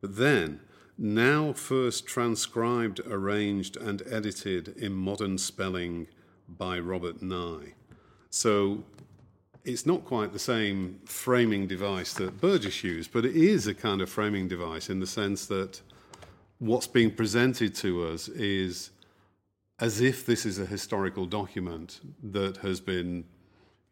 [0.01, 0.61] But then,
[0.97, 6.09] now first transcribed, arranged, and edited in modern spelling
[6.49, 7.75] by Robert Nye.
[8.31, 8.85] So
[9.64, 14.01] it's not quite the same framing device that Burgess used, but it is a kind
[14.01, 15.81] of framing device in the sense that
[16.59, 18.90] what's being presented to us is
[19.81, 23.25] as if this is a historical document that has been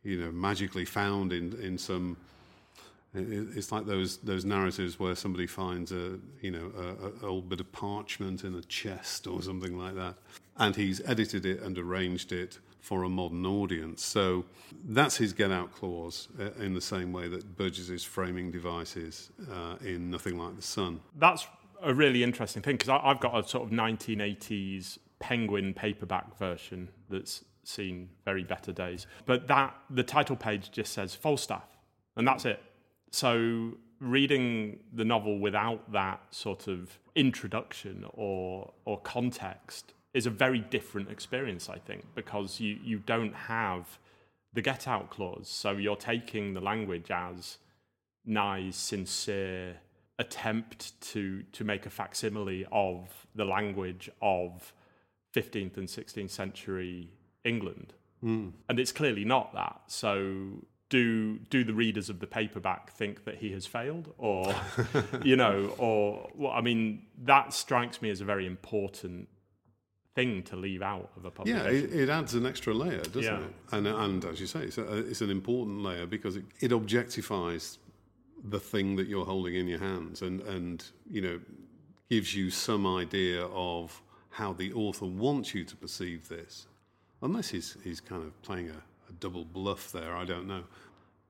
[0.07, 2.17] you know, magically found in, in some.
[3.13, 7.61] It's like those those narratives where somebody finds a you know a, a old bit
[7.61, 10.15] of parchment in a chest or something like that,
[10.59, 14.05] and he's edited it and arranged it for a modern audience.
[14.05, 14.45] So
[14.85, 19.31] that's his get out clause uh, in the same way that Burgess's framing device is
[19.51, 21.01] uh, in Nothing Like the Sun.
[21.19, 21.49] That's
[21.83, 27.45] a really interesting thing because I've got a sort of 1980s Penguin paperback version that's
[27.65, 29.09] seen very better days.
[29.25, 31.67] But that the title page just says Falstaff,
[32.17, 32.63] and that's it.
[33.11, 40.61] So reading the novel without that sort of introduction or or context is a very
[40.61, 43.99] different experience, I think, because you you don't have
[44.55, 45.49] the get out clause.
[45.49, 47.59] So you're taking the language as
[48.25, 49.77] Nye's sincere
[50.19, 54.73] attempt to to make a facsimile of the language of
[55.35, 57.11] 15th and 16th century
[57.45, 57.93] England.
[58.25, 58.53] Mm.
[58.71, 59.83] And it's clearly not that.
[59.89, 64.55] So do do the readers of the paperback think that he has failed or
[65.23, 69.29] you know or well, I mean that strikes me as a very important
[70.17, 71.65] thing to leave out of a publication.
[71.65, 73.39] Yeah, it, it adds an extra layer, doesn't yeah.
[73.39, 73.53] it?
[73.71, 77.79] And and as you say, it's, a, it's an important layer because it, it objectifies
[78.49, 81.39] the thing that you're holding in your hands and and you know
[82.11, 86.67] gives you some idea of how the author wants you to perceive this
[87.23, 90.17] unless he's he's kind of playing a, a double bluff there.
[90.17, 90.65] I don't know.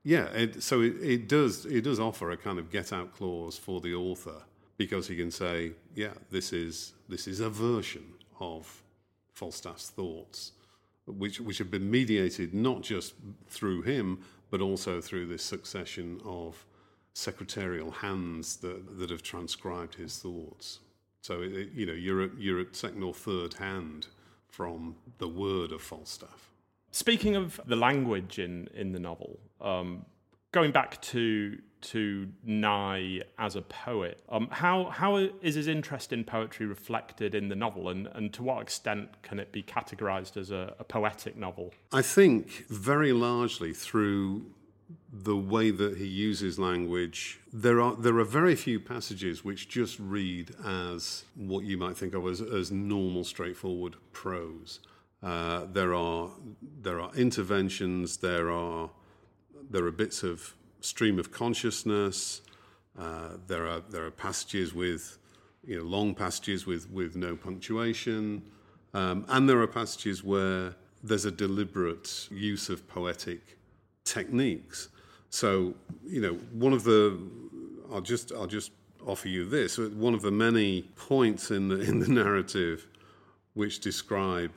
[0.03, 3.57] Yeah, it, so it, it does it does offer a kind of get out clause
[3.57, 4.43] for the author
[4.77, 8.05] because he can say, yeah, this is this is a version
[8.39, 8.83] of
[9.33, 10.51] Falstaff's thoughts,
[11.05, 13.13] which which have been mediated not just
[13.47, 14.19] through him
[14.49, 16.65] but also through this succession of
[17.13, 20.79] secretarial hands that that have transcribed his thoughts.
[21.21, 24.07] So it, you know you're at, you're at second or third hand
[24.47, 26.49] from the word of Falstaff.
[26.91, 30.05] Speaking of the language in, in the novel, um,
[30.51, 36.23] going back to to Nye as a poet, um, how how is his interest in
[36.23, 40.51] poetry reflected in the novel, and, and to what extent can it be categorized as
[40.51, 41.73] a, a poetic novel?
[41.91, 44.47] I think very largely through
[45.11, 49.99] the way that he uses language, there are there are very few passages which just
[49.99, 54.79] read as what you might think of as, as normal, straightforward prose.
[55.21, 56.29] Uh, there are
[56.81, 58.17] there are interventions.
[58.17, 58.89] There are
[59.69, 62.41] there are bits of stream of consciousness.
[62.97, 65.17] Uh, there are there are passages with
[65.63, 68.41] you know long passages with with no punctuation,
[68.93, 73.57] um, and there are passages where there's a deliberate use of poetic
[74.03, 74.89] techniques.
[75.29, 75.73] So,
[76.05, 77.19] you know, one of the,
[77.91, 78.71] I'll just, I'll just
[79.05, 79.77] offer you this.
[79.77, 82.87] One of the many points in the, in the narrative
[83.53, 84.51] which describe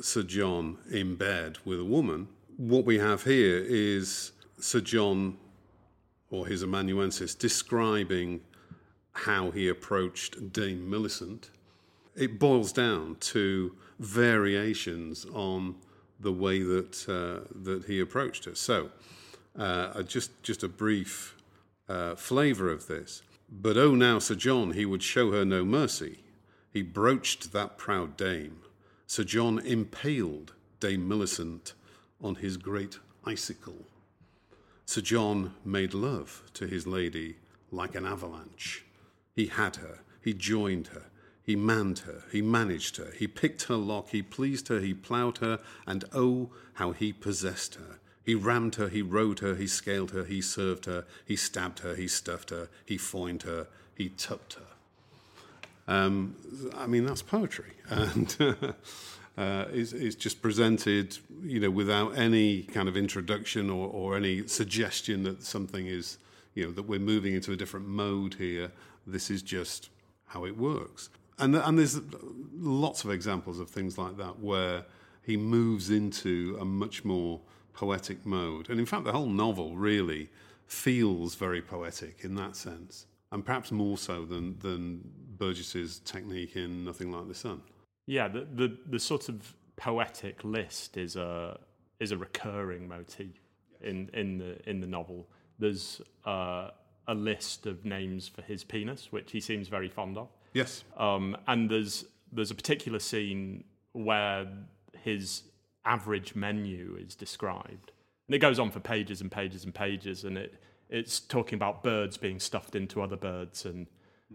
[0.00, 5.36] Sir John in bed with a woman, what we have here is Sir John
[6.30, 8.40] or his amanuensis describing
[9.12, 11.50] how he approached Dame Millicent.
[12.16, 15.76] It boils down to variations on
[16.20, 18.54] the way that uh, that he approached her.
[18.54, 18.90] So,
[19.58, 21.36] uh, just just a brief
[21.88, 23.22] uh, flavour of this.
[23.50, 26.20] But oh, now Sir John, he would show her no mercy.
[26.72, 28.60] He broached that proud dame.
[29.06, 31.74] Sir John impaled Dame Millicent
[32.20, 33.86] on his great icicle.
[34.86, 37.36] Sir John made love to his lady
[37.70, 38.84] like an avalanche.
[39.34, 41.06] He had her, he joined her,
[41.42, 45.38] he manned her, he managed her, he picked her lock, he pleased her, he ploughed
[45.38, 47.98] her, and oh, how he possessed her.
[48.24, 51.94] He rammed her, he rode her, he scaled her, he served her, he stabbed her,
[51.94, 55.92] he stuffed her, he foined her, he tucked her.
[55.92, 56.36] Um,
[56.74, 57.72] I mean, that's poetry.
[57.90, 58.74] And
[59.36, 64.46] uh, is, is just presented, you know, without any kind of introduction or, or any
[64.46, 66.18] suggestion that something is,
[66.54, 68.70] you know, that we're moving into a different mode here.
[69.06, 69.90] This is just
[70.26, 71.08] how it works.
[71.38, 72.00] And, and there's
[72.54, 74.84] lots of examples of things like that where
[75.22, 77.40] he moves into a much more
[77.72, 78.70] poetic mode.
[78.70, 80.28] And in fact, the whole novel really
[80.66, 85.00] feels very poetic in that sense, and perhaps more so than, than
[85.36, 87.60] Burgess's technique in Nothing Like the Sun.
[88.06, 91.58] Yeah, the, the, the sort of poetic list is a
[92.00, 93.40] is a recurring motif
[93.80, 95.28] in in the in the novel.
[95.58, 96.70] There's uh,
[97.06, 100.28] a list of names for his penis, which he seems very fond of.
[100.52, 100.84] Yes.
[100.96, 104.46] Um, and there's there's a particular scene where
[105.02, 105.44] his
[105.84, 107.92] average menu is described,
[108.26, 110.54] and it goes on for pages and pages and pages, and it
[110.90, 113.86] it's talking about birds being stuffed into other birds and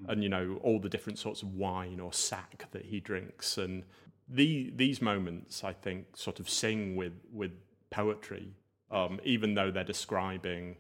[0.08, 3.84] and you know all the different sorts of wine or sack that he drinks and
[4.28, 7.52] the, these moments i think sort of sing with with
[7.90, 8.54] poetry
[8.92, 10.76] um, even though they're describing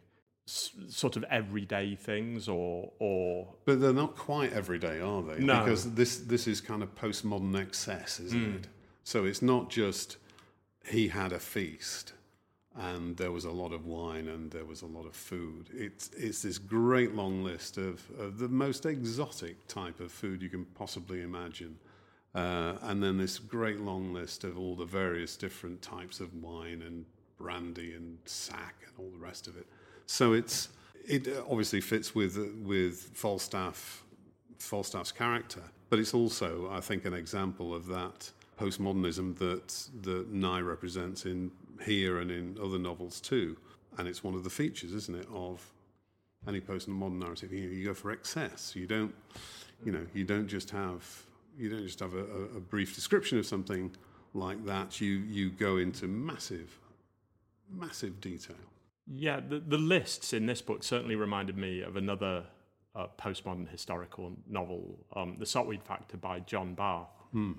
[0.48, 5.39] s- sort of everyday things or or But they're not quite everyday, are they?
[5.39, 5.60] No.
[5.63, 8.67] Because this this is kind of postmodern excess, isn't it?
[9.04, 10.17] So it's not just
[10.88, 12.13] he had a feast
[12.80, 15.70] and there was a lot of wine and there was a lot of food.
[15.74, 20.50] It's it's this great long list of, of the most exotic type of food you
[20.50, 21.78] can possibly imagine.
[22.34, 26.84] Uh, and then this great long list of all the various different types of wine
[26.86, 27.06] and
[27.38, 29.65] brandy and sack and all the rest of it.
[30.06, 30.70] So it's
[31.06, 34.04] it obviously fits with with Falstaff
[34.58, 39.68] Falstaff's character, but it's also, I think, an example of that postmodernism that
[40.04, 41.52] that Nye represents in
[41.86, 43.58] here and in other novels too.
[43.98, 45.72] And it's one of the features, isn't it, of
[46.48, 47.52] any postmodern narrative.
[47.52, 48.76] You, you go for excess.
[48.76, 49.13] You don't,
[49.84, 51.26] you know, you don't just have
[51.58, 52.24] you don't just have a,
[52.56, 53.92] a, brief description of something
[54.34, 55.02] like that.
[55.02, 56.80] You you go into massive,
[57.70, 58.56] massive detail.
[59.12, 62.46] Yeah, the, the lists in this book certainly reminded me of another
[62.96, 67.10] uh, postmodern historical novel, um, The Sotweed Factor by John Barth.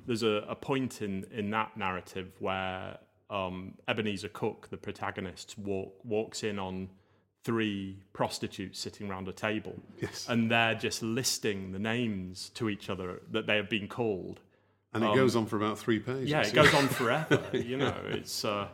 [0.06, 2.98] There's a, a point in, in that narrative where
[3.30, 6.88] um, Ebenezer Cook, the protagonist, walk, walks in on
[7.42, 9.74] three prostitutes sitting around a table.
[10.00, 10.26] Yes.
[10.28, 14.40] And they're just listing the names to each other that they have been called.
[14.92, 16.22] And it goes on for about three pages.
[16.22, 17.40] Um, Yeah, it goes on forever.
[17.52, 18.66] you know, it's uh,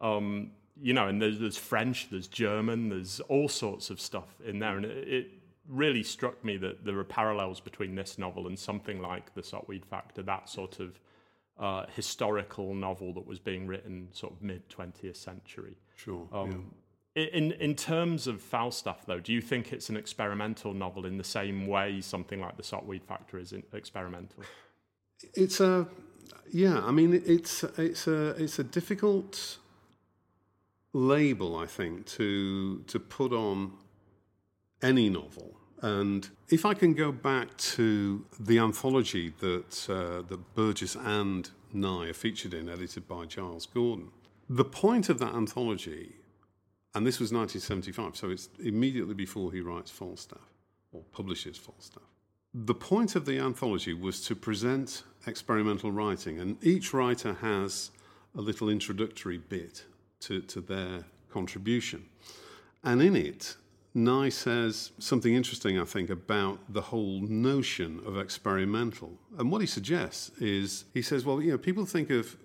[0.00, 4.58] um, you know, and there's, there's French, there's German, there's all sorts of stuff in
[4.58, 5.30] there, and it, it
[5.68, 9.84] really struck me that there are parallels between this novel and something like the Sotweed
[9.84, 11.00] Factor, that sort of
[11.58, 15.76] uh, historical novel that was being written sort of mid 20th century.
[15.96, 16.26] Sure.
[16.32, 16.74] Um,
[17.16, 21.16] i- In in terms of Falstaff, though, do you think it's an experimental novel in
[21.16, 24.42] the same way something like the Sotweed Factor is experimental?
[25.34, 25.86] It's a
[26.50, 26.80] yeah.
[26.84, 29.58] I mean, it's it's a it's a difficult
[30.92, 33.72] label, I think, to to put on
[34.82, 35.53] any novel.
[35.84, 42.08] And if I can go back to the anthology that uh, that Burgess and Nye
[42.08, 44.08] are featured in, edited by Giles Gordon,
[44.48, 46.14] the point of that anthology,
[46.94, 50.48] and this was 1975, so it's immediately before he writes Falstaff
[50.90, 52.08] or publishes Falstaff.
[52.54, 57.90] The point of the anthology was to present experimental writing, and each writer has
[58.34, 59.84] a little introductory bit
[60.20, 62.06] to, to their contribution.
[62.82, 63.56] And in it,
[63.94, 69.12] Nye says something interesting, I think, about the whole notion of experimental.
[69.38, 72.36] And what he suggests is he says, well, you know, people think of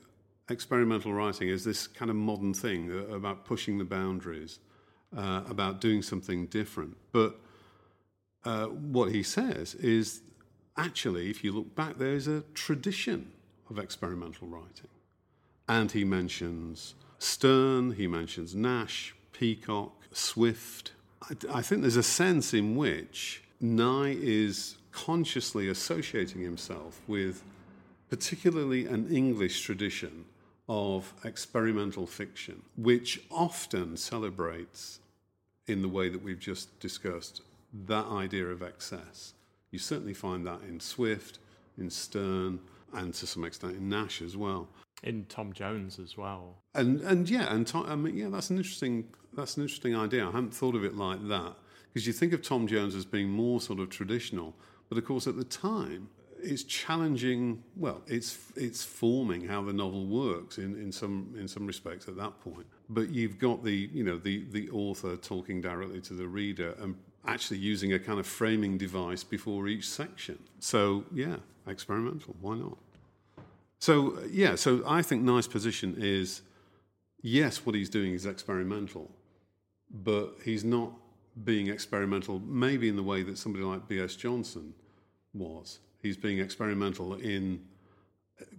[0.47, 4.59] experimental writing as this kind of modern thing uh, about pushing the boundaries,
[5.17, 6.95] uh, about doing something different.
[7.11, 7.39] But
[8.45, 10.21] uh, what he says is
[10.77, 13.31] actually, if you look back, there is a tradition
[13.71, 14.89] of experimental writing.
[15.67, 20.93] And he mentions Sterne, he mentions Nashe, Peacock, Swift.
[21.53, 27.43] I, think there's a sense in which Nye is consciously associating himself with
[28.09, 30.25] particularly an English tradition
[30.67, 34.99] of experimental fiction, which often celebrates,
[35.67, 37.41] in the way that we've just discussed,
[37.87, 39.33] that idea of excess.
[39.71, 41.39] You certainly find that in Swift,
[41.77, 42.59] in Sterne,
[42.93, 44.67] and to some extent in Nashe as well.
[45.03, 46.57] In Tom Jones as well.
[46.75, 50.23] And and yeah, and Tom, I mean, yeah, that's an interesting that's an interesting idea.
[50.27, 51.55] I hadn't thought of it like that
[51.93, 54.55] because you think of Tom Jones as being more sort of traditional,
[54.89, 56.09] but of course at the time
[56.41, 57.63] it's challenging.
[57.75, 62.15] Well, it's it's forming how the novel works in, in some in some respects at
[62.17, 62.65] that point.
[62.89, 66.95] But you've got the you know the the author talking directly to the reader and
[67.25, 70.39] actually using a kind of framing device before each section.
[70.59, 71.37] So yeah,
[71.67, 72.35] experimental.
[72.41, 72.77] Why not?
[73.79, 76.41] So yeah, so I think Nye's position is
[77.21, 79.11] yes, what he's doing is experimental,
[79.89, 80.91] but he's not
[81.43, 84.15] being experimental maybe in the way that somebody like B.S.
[84.15, 84.73] Johnson
[85.33, 87.61] was he's being experimental in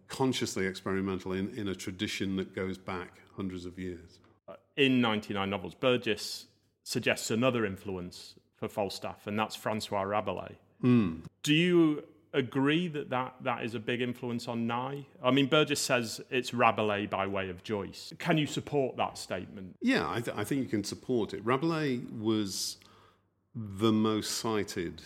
[0.09, 4.18] consciously experimental in, in a tradition that goes back hundreds of years.
[4.49, 6.47] Uh, in 99 novels, Burgess
[6.83, 10.57] suggests another influence for Falstaff, and that's Francois Rabelais.
[10.83, 11.23] Mm.
[11.43, 15.07] Do you agree that, that that is a big influence on Nye?
[15.22, 18.12] I mean, Burgess says it's Rabelais by way of Joyce.
[18.18, 19.76] Can you support that statement?
[19.81, 21.45] Yeah, I, th- I think you can support it.
[21.45, 22.76] Rabelais was
[23.55, 25.03] the most cited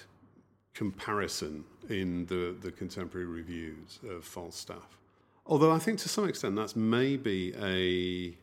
[0.74, 4.98] comparison in the, the contemporary reviews of Falstaff.
[5.46, 8.36] Although I think to some extent that's maybe a,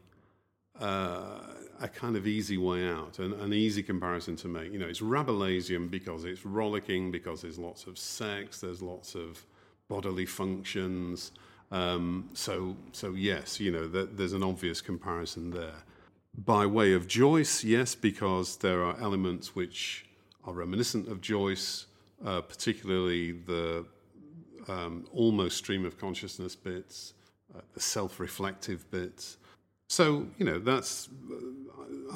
[0.82, 1.39] uh,
[1.79, 4.71] a kind of easy way out, an, an easy comparison to make.
[4.71, 9.45] You know, it's Rabelaisian because it's rollicking, because there's lots of sex, there's lots of
[9.88, 11.32] bodily functions.
[11.71, 15.84] Um, so, so yes, you know, th- there's an obvious comparison there.
[16.38, 20.05] By way of Joyce, yes, because there are elements which
[20.43, 21.88] are reminiscent of Joyce,
[22.25, 23.86] uh, particularly the
[24.67, 27.13] um, almost stream of consciousness bits,
[27.55, 29.38] uh, the self-reflective bits.
[29.91, 31.09] So you know that's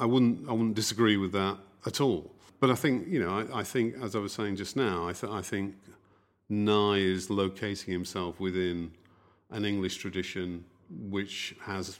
[0.00, 2.32] I wouldn't I wouldn't disagree with that at all.
[2.58, 5.12] But I think you know I, I think as I was saying just now I,
[5.12, 5.74] th- I think
[6.48, 8.92] Nye is locating himself within
[9.50, 11.98] an English tradition which has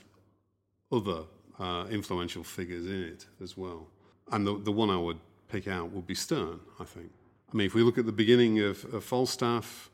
[0.91, 1.21] other
[1.59, 3.85] uh, influential figures in it as well.
[4.31, 7.11] And the, the one I would pick out would be Sterne, I think.
[7.53, 9.91] I mean, if we look at the beginning of, of Falstaff,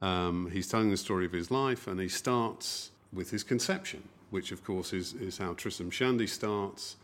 [0.00, 4.52] um, he's telling the story of his life, and he starts with his conception, which,
[4.52, 6.96] of course, is, is how Tristram Shandy starts.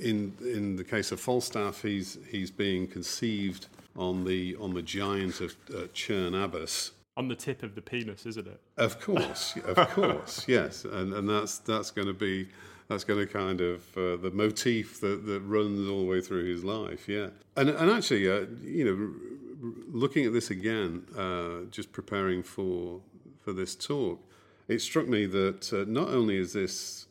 [0.00, 3.66] In, in the case of Falstaff, he's, he's being conceived
[3.96, 6.92] on the, on the giant of uh, Cerne Abbas.
[7.16, 8.60] On the tip of the penis, isn't it?
[8.76, 10.84] Of course, of course, yes.
[10.84, 12.48] And, and that's, that's going to be
[12.88, 16.44] that's going to kind of uh, the motif that, that runs all the way through
[16.44, 17.08] his life.
[17.08, 23.00] Yeah, and and actually, uh, you know, looking at this again, uh, just preparing for
[23.40, 24.20] for this talk,
[24.68, 27.06] it struck me that uh, not only is this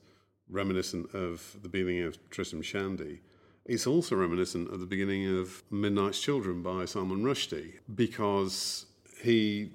[0.50, 3.22] reminiscent of the beginning of Tristram Shandy.
[3.66, 8.86] It's also reminiscent of the beginning of Midnight's Children by Salman Rushdie because
[9.22, 9.72] he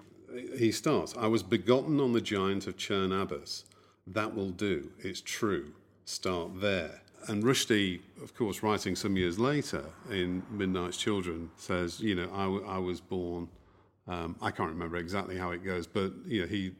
[0.57, 3.65] he starts, I was begotten on the giant of Cerne Abbas.
[4.07, 4.91] That will do.
[5.01, 5.73] It's true
[6.05, 7.03] start there.
[7.29, 12.79] And Rushdie, of course, writing some years later in Midnight's Children, says, you know, I,
[12.79, 13.49] was born.
[14.09, 16.73] Um, I can't remember exactly how it goes, but you know, he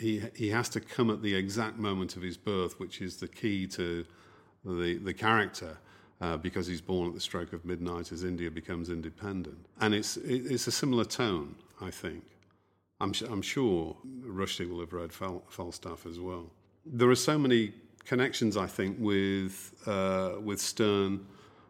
[0.00, 3.28] he he has to come at the exact moment of his birth, which is the
[3.28, 4.04] key to
[4.64, 5.78] the the character.
[6.22, 9.56] Uh, because he's born at the stroke of midnight as India becomes independent.
[9.80, 12.24] And it's, it's a similar tone, I think.
[13.00, 13.96] I'm, I'm sure
[14.26, 16.50] Rushdie will have read Falstaff as well.
[16.84, 17.72] There are so many
[18.04, 21.26] connections, I think, with uh, with Sterne,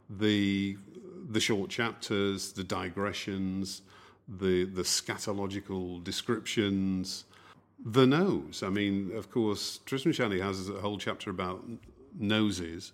[0.08, 0.76] the
[1.30, 3.82] the short chapters, the digressions,
[4.26, 7.24] the the scatological descriptions,
[7.84, 8.62] the nose.
[8.62, 11.64] I mean, of course, Tristram Shandy has a whole chapter about
[12.18, 12.92] noses,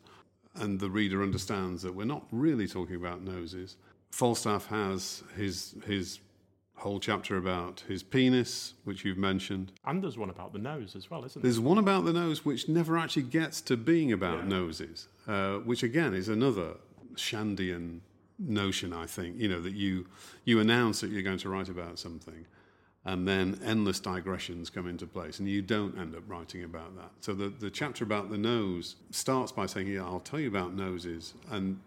[0.54, 3.76] and the reader understands that we're not really talking about noses.
[4.10, 6.20] Falstaff has his his
[6.76, 9.72] whole chapter about his penis, which you've mentioned.
[9.84, 11.50] And there's one about the nose as well, isn't there?
[11.50, 14.48] There's one about the nose which never actually gets to being about yeah.
[14.48, 16.74] noses, uh, which again is another
[17.14, 18.00] Shandian
[18.38, 19.38] notion, I think.
[19.38, 20.06] You know, that you,
[20.44, 22.46] you announce that you're going to write about something,
[23.06, 27.10] and then endless digressions come into place, and you don't end up writing about that.
[27.20, 30.74] So the, the chapter about the nose starts by saying, Yeah, I'll tell you about
[30.74, 31.34] noses.
[31.50, 31.80] And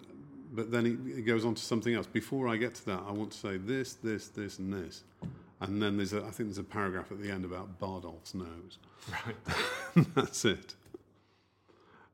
[0.52, 2.08] but then it, it goes on to something else.
[2.08, 5.04] Before I get to that, I want to say this, this, this, and this.
[5.62, 8.80] And then there's a, I think there's a paragraph at the end about Bardolph's nose.
[9.12, 10.06] Right.
[10.16, 10.74] That's it.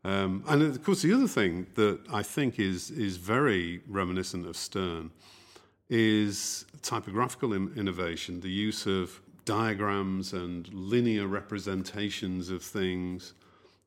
[0.03, 4.57] Um, and of course, the other thing that I think is is very reminiscent of
[4.57, 5.11] Sterne
[5.89, 13.33] is typographical in- innovation, the use of diagrams and linear representations of things.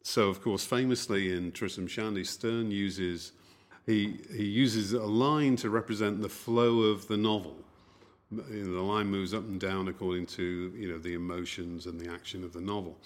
[0.02, 3.32] So, of course, famously in Tristram Shandy, Sterne uses
[3.84, 7.56] he he uses a line to represent the flow of the novel.
[8.30, 11.98] You know, the line moves up and down according to you know the emotions and
[11.98, 12.98] the action of the novel.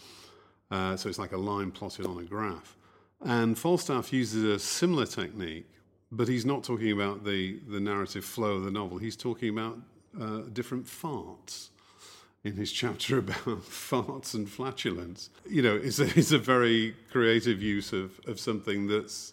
[0.71, 2.77] Uh, so it's like a line plotted on a graph.
[3.25, 5.71] And Falstaff uses a similar technique,
[6.13, 8.99] but he's not talking about the, the narrative flow of the novel.
[8.99, 9.79] He's talking about
[10.21, 11.71] uh, different farts
[12.45, 15.31] in his chapter about farts and flatulence.
[15.49, 19.33] You know, it's a, it's a very creative use of, of something that's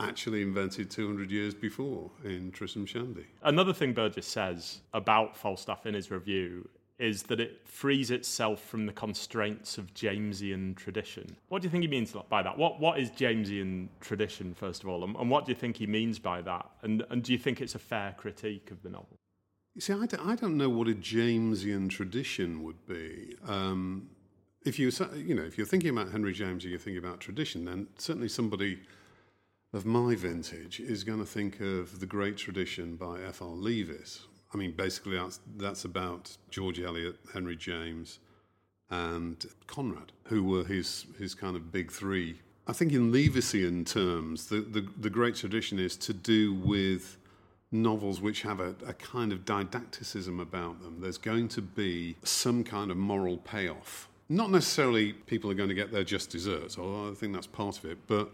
[0.00, 3.26] actually invented 200 years before in Tristram Shandy.
[3.42, 6.68] Another thing Burgess says about Falstaff in his review
[7.02, 11.36] is that it frees itself from the constraints of Jamesian tradition.
[11.48, 12.56] What do you think he means by that?
[12.56, 15.86] What what is Jamesian tradition, first of all, and, and what do you think he
[15.86, 16.64] means by that?
[16.82, 19.18] And and do you think it's a fair critique of the novel?
[19.74, 23.36] You see, I don't, I don't know what a Jamesian tradition would be.
[23.46, 24.10] Um,
[24.64, 27.64] if you you know if you're thinking about Henry James, or you're thinking about tradition,
[27.64, 28.78] then certainly somebody
[29.72, 33.48] of my vintage is going to think of the Great Tradition by F.R.
[33.48, 34.20] Leavis,
[34.52, 38.18] I mean, basically, that's, that's about George Eliot, Henry James,
[38.90, 42.40] and Conrad, who were his, his kind of big three.
[42.66, 47.16] I think in Leavisian terms, the, the, the great tradition is to do with
[47.72, 50.98] novels which have a, a kind of didacticism about them.
[51.00, 54.08] There's going to be some kind of moral payoff.
[54.28, 57.78] Not necessarily people are going to get their just desserts, although I think that's part
[57.78, 58.30] of it, but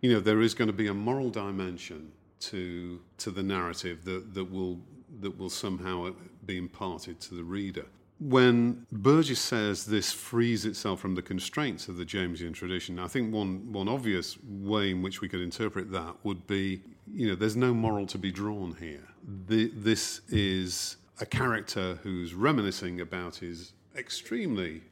[0.00, 4.34] you know, there is going to be a moral dimension to to the narrative that,
[4.34, 4.80] that will
[5.22, 6.14] that will somehow
[6.44, 7.86] be imparted to the reader.
[8.20, 13.32] When Burgess says this frees itself from the constraints of the Jamesian tradition, I think
[13.34, 17.56] one, one obvious way in which we could interpret that would be you know, there's
[17.56, 19.06] no moral to be drawn here.
[19.48, 24.82] The, this is a character who's reminiscing about his extremely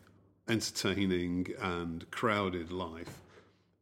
[0.48, 3.20] entertaining and crowded life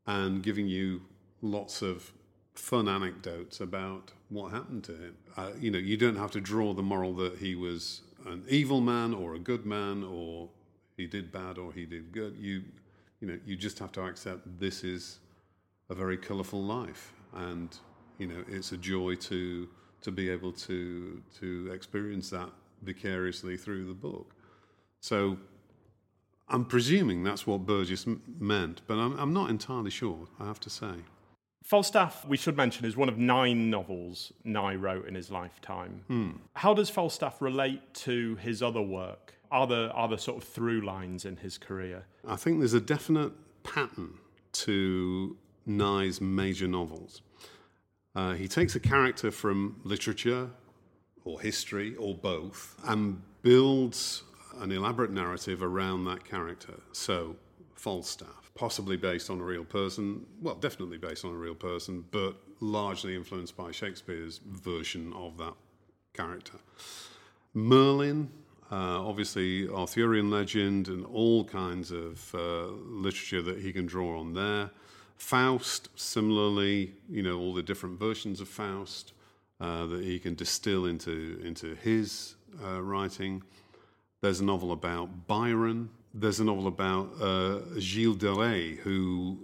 [0.06, 1.02] and giving you
[1.42, 2.12] lots of
[2.54, 5.16] fun anecdotes about what happened to him.
[5.36, 8.80] Uh, you know, you don't have to draw the moral that he was an evil
[8.80, 10.48] man or a good man or
[10.96, 12.36] he did bad or he did good.
[12.38, 12.62] You,
[13.20, 15.18] you know, you just have to accept this is
[15.90, 17.74] a very colourful life, and
[18.18, 19.68] you know, it's a joy to
[20.02, 22.50] to be able to to experience that
[22.82, 24.34] vicariously through the book.
[25.00, 25.38] So.
[26.50, 28.06] I'm presuming that's what Burgess
[28.40, 30.94] meant, but I'm, I'm not entirely sure, I have to say.
[31.62, 36.02] Falstaff, we should mention, is one of nine novels Nye wrote in his lifetime.
[36.06, 36.30] Hmm.
[36.54, 39.34] How does Falstaff relate to his other work?
[39.50, 42.06] Are there, are there sort of through lines in his career?
[42.26, 43.32] I think there's a definite
[43.62, 44.14] pattern
[44.52, 45.36] to
[45.66, 47.22] Nye's major novels.
[48.14, 50.50] Uh, he takes a character from literature
[51.24, 54.24] or history or both and builds
[54.60, 56.80] an elaborate narrative around that character.
[56.92, 57.36] So,
[57.74, 62.34] Falstaff possibly based on a real person, well, definitely based on a real person, but
[62.60, 65.54] largely influenced by Shakespeare's version of that
[66.12, 66.58] character.
[67.54, 68.28] Merlin,
[68.72, 72.66] uh, obviously Arthurian legend and all kinds of uh,
[73.06, 74.70] literature that he can draw on there.
[75.16, 79.12] Faust, similarly, you know, all the different versions of Faust
[79.60, 82.34] uh, that he can distill into, into his
[82.64, 83.42] uh, writing.
[84.20, 89.38] There's a novel about Byron, there's a novel about uh, Gilles de Rais, who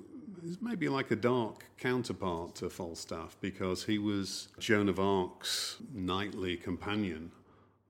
[0.45, 6.57] is maybe like a dark counterpart to Falstaff because he was Joan of Arc's knightly
[6.57, 7.31] companion,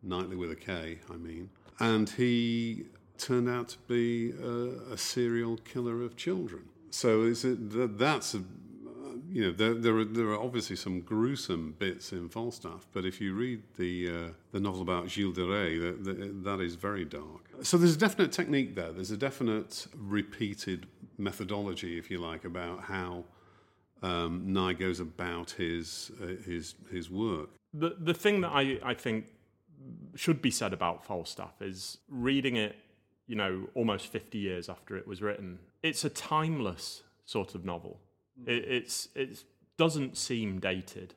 [0.03, 1.51] knightly with a K, I mean,
[1.81, 2.87] and he
[3.19, 6.65] turned out to be a, a serial killer of children.
[6.91, 8.43] So is it, that's a,
[9.35, 13.21] you know, there, there, are, there are obviously some gruesome bits in Falstaff, but if
[13.21, 17.05] you read the, uh, the novel about Gilles de Rais, that, that, that is very
[17.05, 17.51] dark.
[17.63, 18.93] So there's a definite technique there.
[18.93, 20.87] There's a definite repeated
[21.19, 23.25] methodology, if you like, about how
[24.05, 27.49] um, Nye goes about his, uh, his, his work.
[27.73, 29.25] The, the thing that I, I think
[30.15, 32.77] should be said about Falstaff is reading it,
[33.27, 37.99] you know, almost 50 years after it was written, it's a timeless sort of novel
[38.47, 39.45] it, it's it
[39.77, 41.15] doesn't seem dated.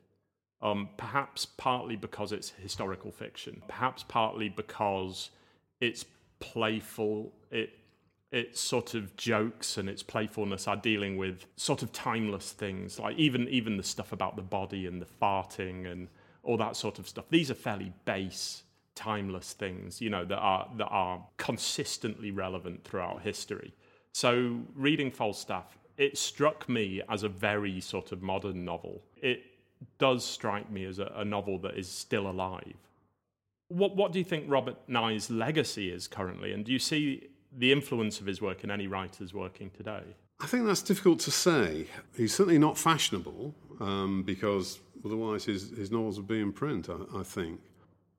[0.60, 3.62] Um, perhaps partly because it's historical fiction.
[3.68, 5.30] Perhaps partly because
[5.80, 6.04] it's
[6.40, 7.32] playful.
[7.50, 7.70] It
[8.30, 13.16] its sort of jokes and its playfulness are dealing with sort of timeless things, like
[13.16, 16.08] even even the stuff about the body and the farting and
[16.42, 17.24] all that sort of stuff.
[17.30, 18.64] These are fairly base,
[18.94, 23.72] timeless things, you know, that are that are consistently relevant throughout history.
[24.12, 29.02] So reading Falstaff, it struck me as a very sort of modern novel.
[29.20, 29.42] It
[29.98, 32.74] does strike me as a, a novel that is still alive.
[33.68, 37.72] What what do you think Robert Nye's legacy is currently, and do you see the
[37.72, 40.02] influence of his work in any writers working today?
[40.40, 41.86] I think that's difficult to say.
[42.16, 47.18] He's certainly not fashionable um, because otherwise his, his novels would be in print, I,
[47.18, 47.60] I think.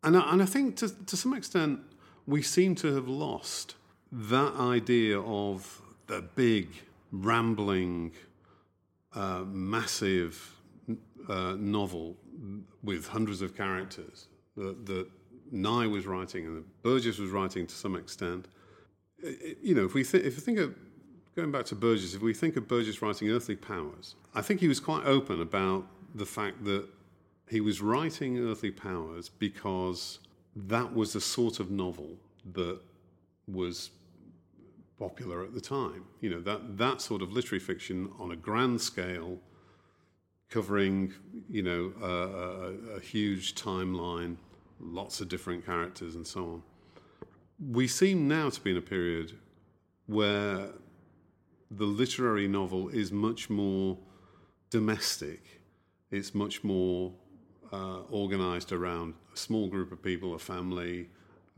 [0.04, 1.80] And I, and I think to, to some extent
[2.28, 3.76] we seem to have lost
[4.12, 6.68] that idea of the big,
[7.12, 8.14] rambling,
[9.14, 10.56] uh, massive
[11.28, 12.18] uh, novel
[12.84, 15.08] with hundreds of characters that, that
[15.52, 18.48] Nye was writing and that Burgess was writing to some extent.
[19.62, 20.76] You know, if we th- if we think of
[21.36, 24.68] going back to Burgess, if we think of Burgess writing Earthly Powers, I think he
[24.68, 25.86] was quite open about
[26.16, 26.88] the fact that
[27.50, 30.20] he was writing Earthly Powers because
[30.56, 32.18] that was the sort of novel
[32.54, 32.80] that
[33.48, 33.92] was
[35.00, 36.04] popular at the time.
[36.22, 39.40] You know, that that sort of literary fiction on a grand scale,
[40.50, 41.14] covering
[41.50, 44.36] you know a, a, a huge timeline,
[44.80, 46.64] lots of different characters, and so on
[47.60, 49.34] we seem now to be in a period
[50.08, 50.70] where
[51.72, 53.98] the literary novel is much more
[54.70, 55.62] domestic.
[56.10, 57.14] It's much more
[57.72, 61.10] uh, organized around a small group of people, a family,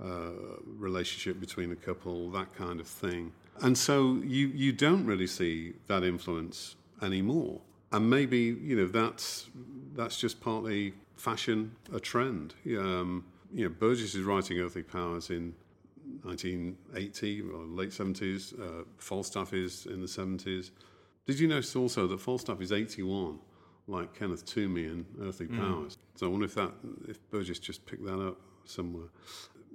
[0.04, 0.32] uh,
[0.66, 3.32] relationship between a couple, that kind of thing.
[3.62, 7.62] And so you, you don't really see that influence anymore.
[7.92, 9.50] And maybe, you know, that's,
[9.96, 12.56] that's just partly fashion, a trend.
[12.66, 15.54] Um, you know, Burgess is writing Earthly Powers in
[16.24, 18.60] 1980 or late 70s.
[18.60, 20.72] Uh, Falstaff is in the 70s.
[21.26, 23.40] Did you notice also that Falstaff is 81,
[23.88, 25.60] like Kenneth Toomey and Earthly mm.
[25.60, 25.98] Powers?
[26.16, 26.72] So I wonder if that
[27.08, 29.08] if Burgess just picked that up somewhere.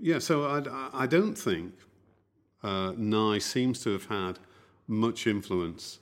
[0.00, 1.72] Yeah, so I, I don't think
[2.62, 4.38] uh, Nye seems to have had
[4.86, 6.00] much influence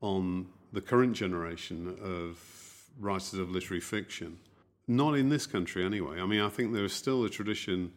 [0.00, 2.38] on the current generation of
[2.98, 4.38] writers of literary fiction.
[4.88, 6.20] Not in this country, anyway.
[6.20, 7.92] I mean, I think there is still a tradition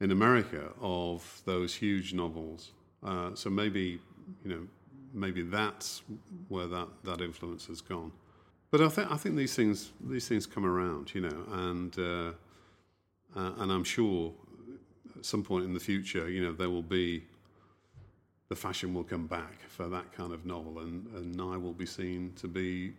[0.00, 2.72] in America of those huge novels.
[3.02, 4.00] Uh, so maybe,
[4.44, 4.66] you know,
[5.12, 6.02] maybe that's
[6.48, 8.12] where that, that influence has gone.
[8.70, 12.32] But I think I think these things these things come around, you know, and uh,
[13.36, 14.32] uh, and I'm sure
[15.16, 17.24] at some point in the future, you know, there will be
[18.48, 21.86] the fashion will come back for that kind of novel, and and Nye will be
[21.86, 22.92] seen to be,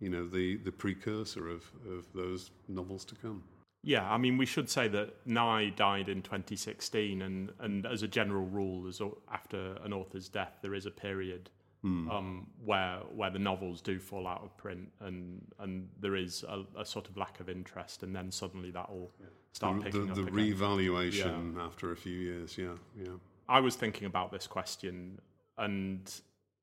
[0.00, 3.42] you know, the the precursor of of those novels to come.
[3.84, 8.08] Yeah, I mean, we should say that Nye died in 2016, and, and as a
[8.08, 11.50] general rule, as after an author's death, there is a period
[11.84, 12.08] mm.
[12.08, 16.62] um, where where the novels do fall out of print, and and there is a,
[16.78, 19.26] a sort of lack of interest, and then suddenly that all yeah.
[19.52, 20.26] Start the, picking the, up.
[20.26, 21.64] The revaluation yeah.
[21.64, 23.12] after a few years, yeah, yeah.
[23.48, 25.20] I was thinking about this question,
[25.58, 26.10] and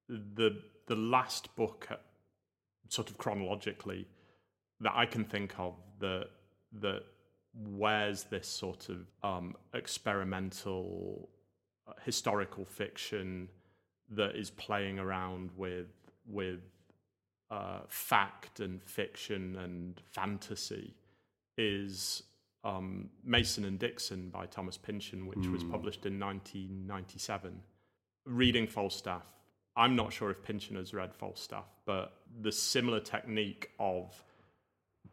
[0.08, 1.96] the the last book, uh,
[2.88, 4.08] sort of chronologically,
[4.82, 6.28] that I can think of that
[6.82, 7.04] that
[7.54, 11.30] wears this sort of um, experimental
[11.88, 13.50] uh, historical fiction
[14.12, 15.88] that is playing around with
[16.28, 16.62] with
[17.52, 20.94] uh, fact and fiction and fantasy
[21.58, 22.24] is
[22.64, 25.52] um, Mason and Dixon by Thomas Pynchon, which mm.
[25.52, 25.72] was hmm.
[25.72, 27.60] published in 1997.
[28.26, 29.26] Reading Falstaff,
[29.76, 34.24] I'm not sure if Pynchon has read Falstaff, but the similar technique of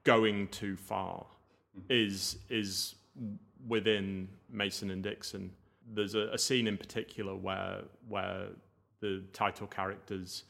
[0.04, 1.26] going too far
[1.88, 2.96] is is
[3.66, 5.52] within Mason and Dixon.
[5.94, 8.48] There's a, a, scene in particular where where
[9.00, 10.44] the title characters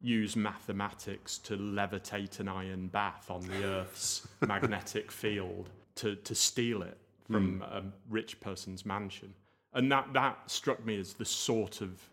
[0.00, 6.82] use mathematics to levitate an iron bath on the Earth's magnetic field to to steal
[6.82, 6.98] it
[7.30, 7.62] from mm.
[7.62, 9.34] a rich person's mansion,
[9.72, 12.08] and that that struck me as the sort of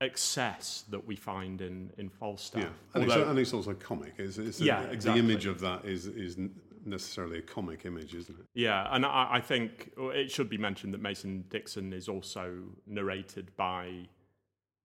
[0.00, 2.62] excess that we find in in Falstaff.
[2.62, 4.14] Yeah, and, Although, it's, and it's also comic.
[4.18, 5.20] It's, it's yeah, the, exactly.
[5.20, 6.36] the image of that is is
[6.86, 8.46] necessarily a comic image, isn't it?
[8.54, 13.50] Yeah, and I, I think it should be mentioned that Mason Dixon is also narrated
[13.56, 14.08] by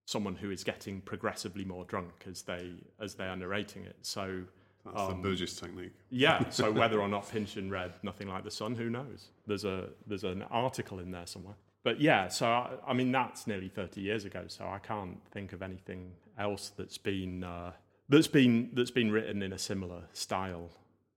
[0.06, 3.96] someone who is getting progressively more drunk as they as they are narrating it.
[4.02, 4.42] So
[4.84, 5.92] that's um, the Burgess technique.
[6.10, 6.44] Yeah.
[6.50, 9.28] So whether or not Pynchon read Nothing Like the Sun, who knows?
[9.46, 11.56] There's a there's an article in there somewhere.
[11.82, 14.44] But yeah, so I, I mean that's nearly 30 years ago.
[14.48, 17.72] So I can't think of anything else that's been uh,
[18.08, 20.70] that's been that's been written in a similar style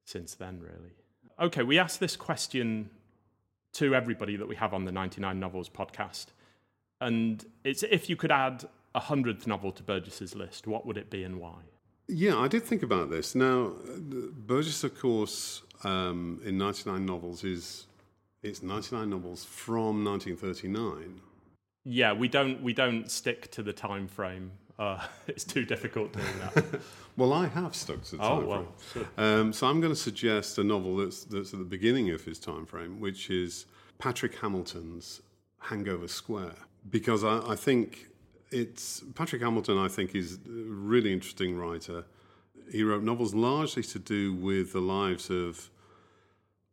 [0.06, 0.94] since then, really.
[1.40, 2.90] Okay, we asked this question
[3.74, 6.28] to everybody that we have on the 99 Novels podcast.
[7.02, 11.10] And it's if you could add a hundredth novel to Burgess's list, what would it
[11.10, 11.56] be and why?
[12.08, 13.34] Yeah, I did think about this.
[13.34, 17.88] Now, Burgess, of course, um, in 99 novels is
[18.42, 21.22] it's 99 novels from 1939.
[21.86, 24.52] Yeah, we don't we don't stick to the time frame.
[24.78, 26.82] Uh, it's too difficult doing that.
[27.18, 29.08] well, I have stuck to the time oh, well, frame.
[29.18, 32.40] Um, so I'm going to suggest a novel that's that's at the beginning of his
[32.40, 33.66] time frame, which is
[33.98, 35.22] Patrick Hamilton's
[35.60, 36.56] Hangover Square,
[36.90, 38.08] because I, I think
[38.54, 39.78] it's Patrick Hamilton.
[39.78, 42.06] I think is a really interesting writer.
[42.72, 45.70] He wrote novels largely to do with the lives of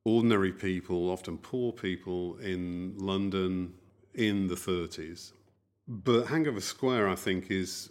[0.04, 3.74] ordinary people, often poor people in London
[4.14, 5.32] in the 30s.
[5.88, 7.90] But Hangover Square, I think, is.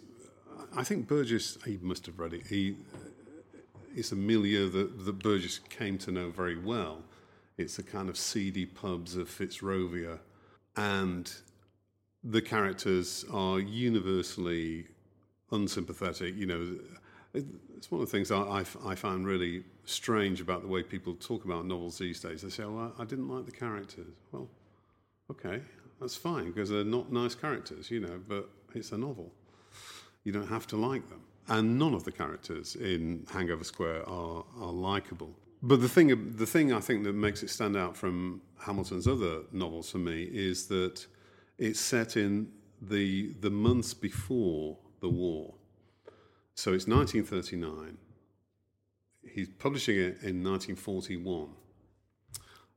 [0.74, 2.46] I think Burgess, he must have read it.
[2.46, 2.76] He,
[3.94, 7.02] it's a milieu that, that Burgess came to know very well.
[7.58, 10.20] It's the kind of seedy pubs of Fitzrovia.
[10.76, 11.32] And
[12.22, 14.86] the characters are universally
[15.50, 16.34] unsympathetic.
[16.36, 16.78] You know,
[17.34, 21.14] it's one of the things I, I, I, find really strange about the way people
[21.14, 22.42] talk about novels these days.
[22.42, 24.48] They say, "Oh, I, I didn't like the characters." Well,
[25.30, 25.60] okay,
[26.00, 28.20] that's fine because they're not nice characters, you know.
[28.28, 29.32] But it's a novel;
[30.24, 31.22] you don't have to like them.
[31.48, 35.34] And none of the characters in Hangover Square are are likable.
[35.62, 39.42] But the thing, the thing I think that makes it stand out from Hamilton's other
[39.52, 41.06] novels for me is that
[41.60, 42.48] it's set in
[42.82, 45.54] the the months before the war.
[46.54, 47.96] So it's 1939.
[49.32, 51.50] He's publishing it in 1941.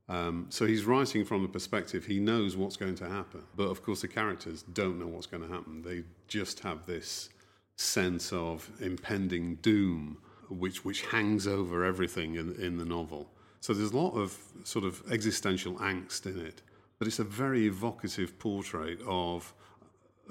[0.09, 3.81] Um, so he's writing from a perspective he knows what's going to happen, but of
[3.81, 5.81] course the characters don't know what's going to happen.
[5.81, 7.29] They just have this
[7.77, 10.17] sense of impending doom,
[10.49, 13.29] which which hangs over everything in, in the novel.
[13.61, 16.61] So there's a lot of sort of existential angst in it,
[17.03, 19.53] but it's a very evocative portrait of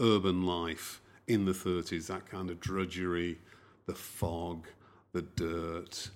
[0.01, 3.39] urban life in the 30s, that kind of drudgery,
[3.85, 4.67] the fog,
[5.13, 6.09] the dirt,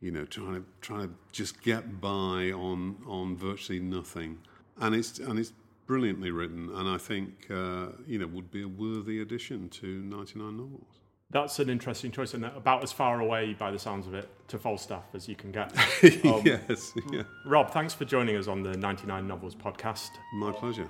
[0.00, 4.40] you know, trying to trying to just get by on on virtually nothing,
[4.80, 5.52] and it's and it's
[5.86, 10.56] brilliantly written, and I think uh, you know would be a worthy addition to 99
[10.56, 10.99] novels.
[11.32, 14.58] That's an interesting choice, and about as far away, by the sounds of it, to
[14.58, 15.72] Falstaff as you can get.
[16.24, 16.92] Um, yes.
[17.12, 17.22] Yeah.
[17.46, 20.10] Rob, thanks for joining us on the 99 Novels podcast.
[20.34, 20.88] My pleasure.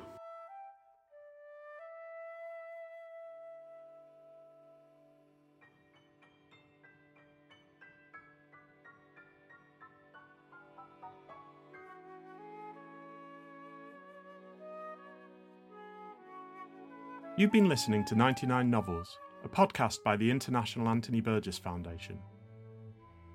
[17.36, 22.18] You've been listening to 99 Novels, a podcast by the International Anthony Burgess Foundation.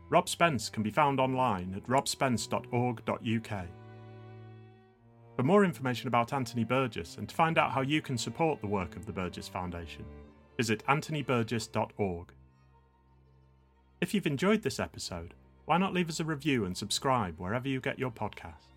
[0.10, 3.66] Rob Spence can be found online at robspence.org.uk.
[5.36, 8.68] For more information about Anthony Burgess and to find out how you can support the
[8.68, 10.06] work of the Burgess Foundation,
[10.58, 12.32] visit anthonyburgess.org.
[14.00, 15.34] If you've enjoyed this episode,
[15.66, 18.75] why not leave us a review and subscribe wherever you get your podcasts?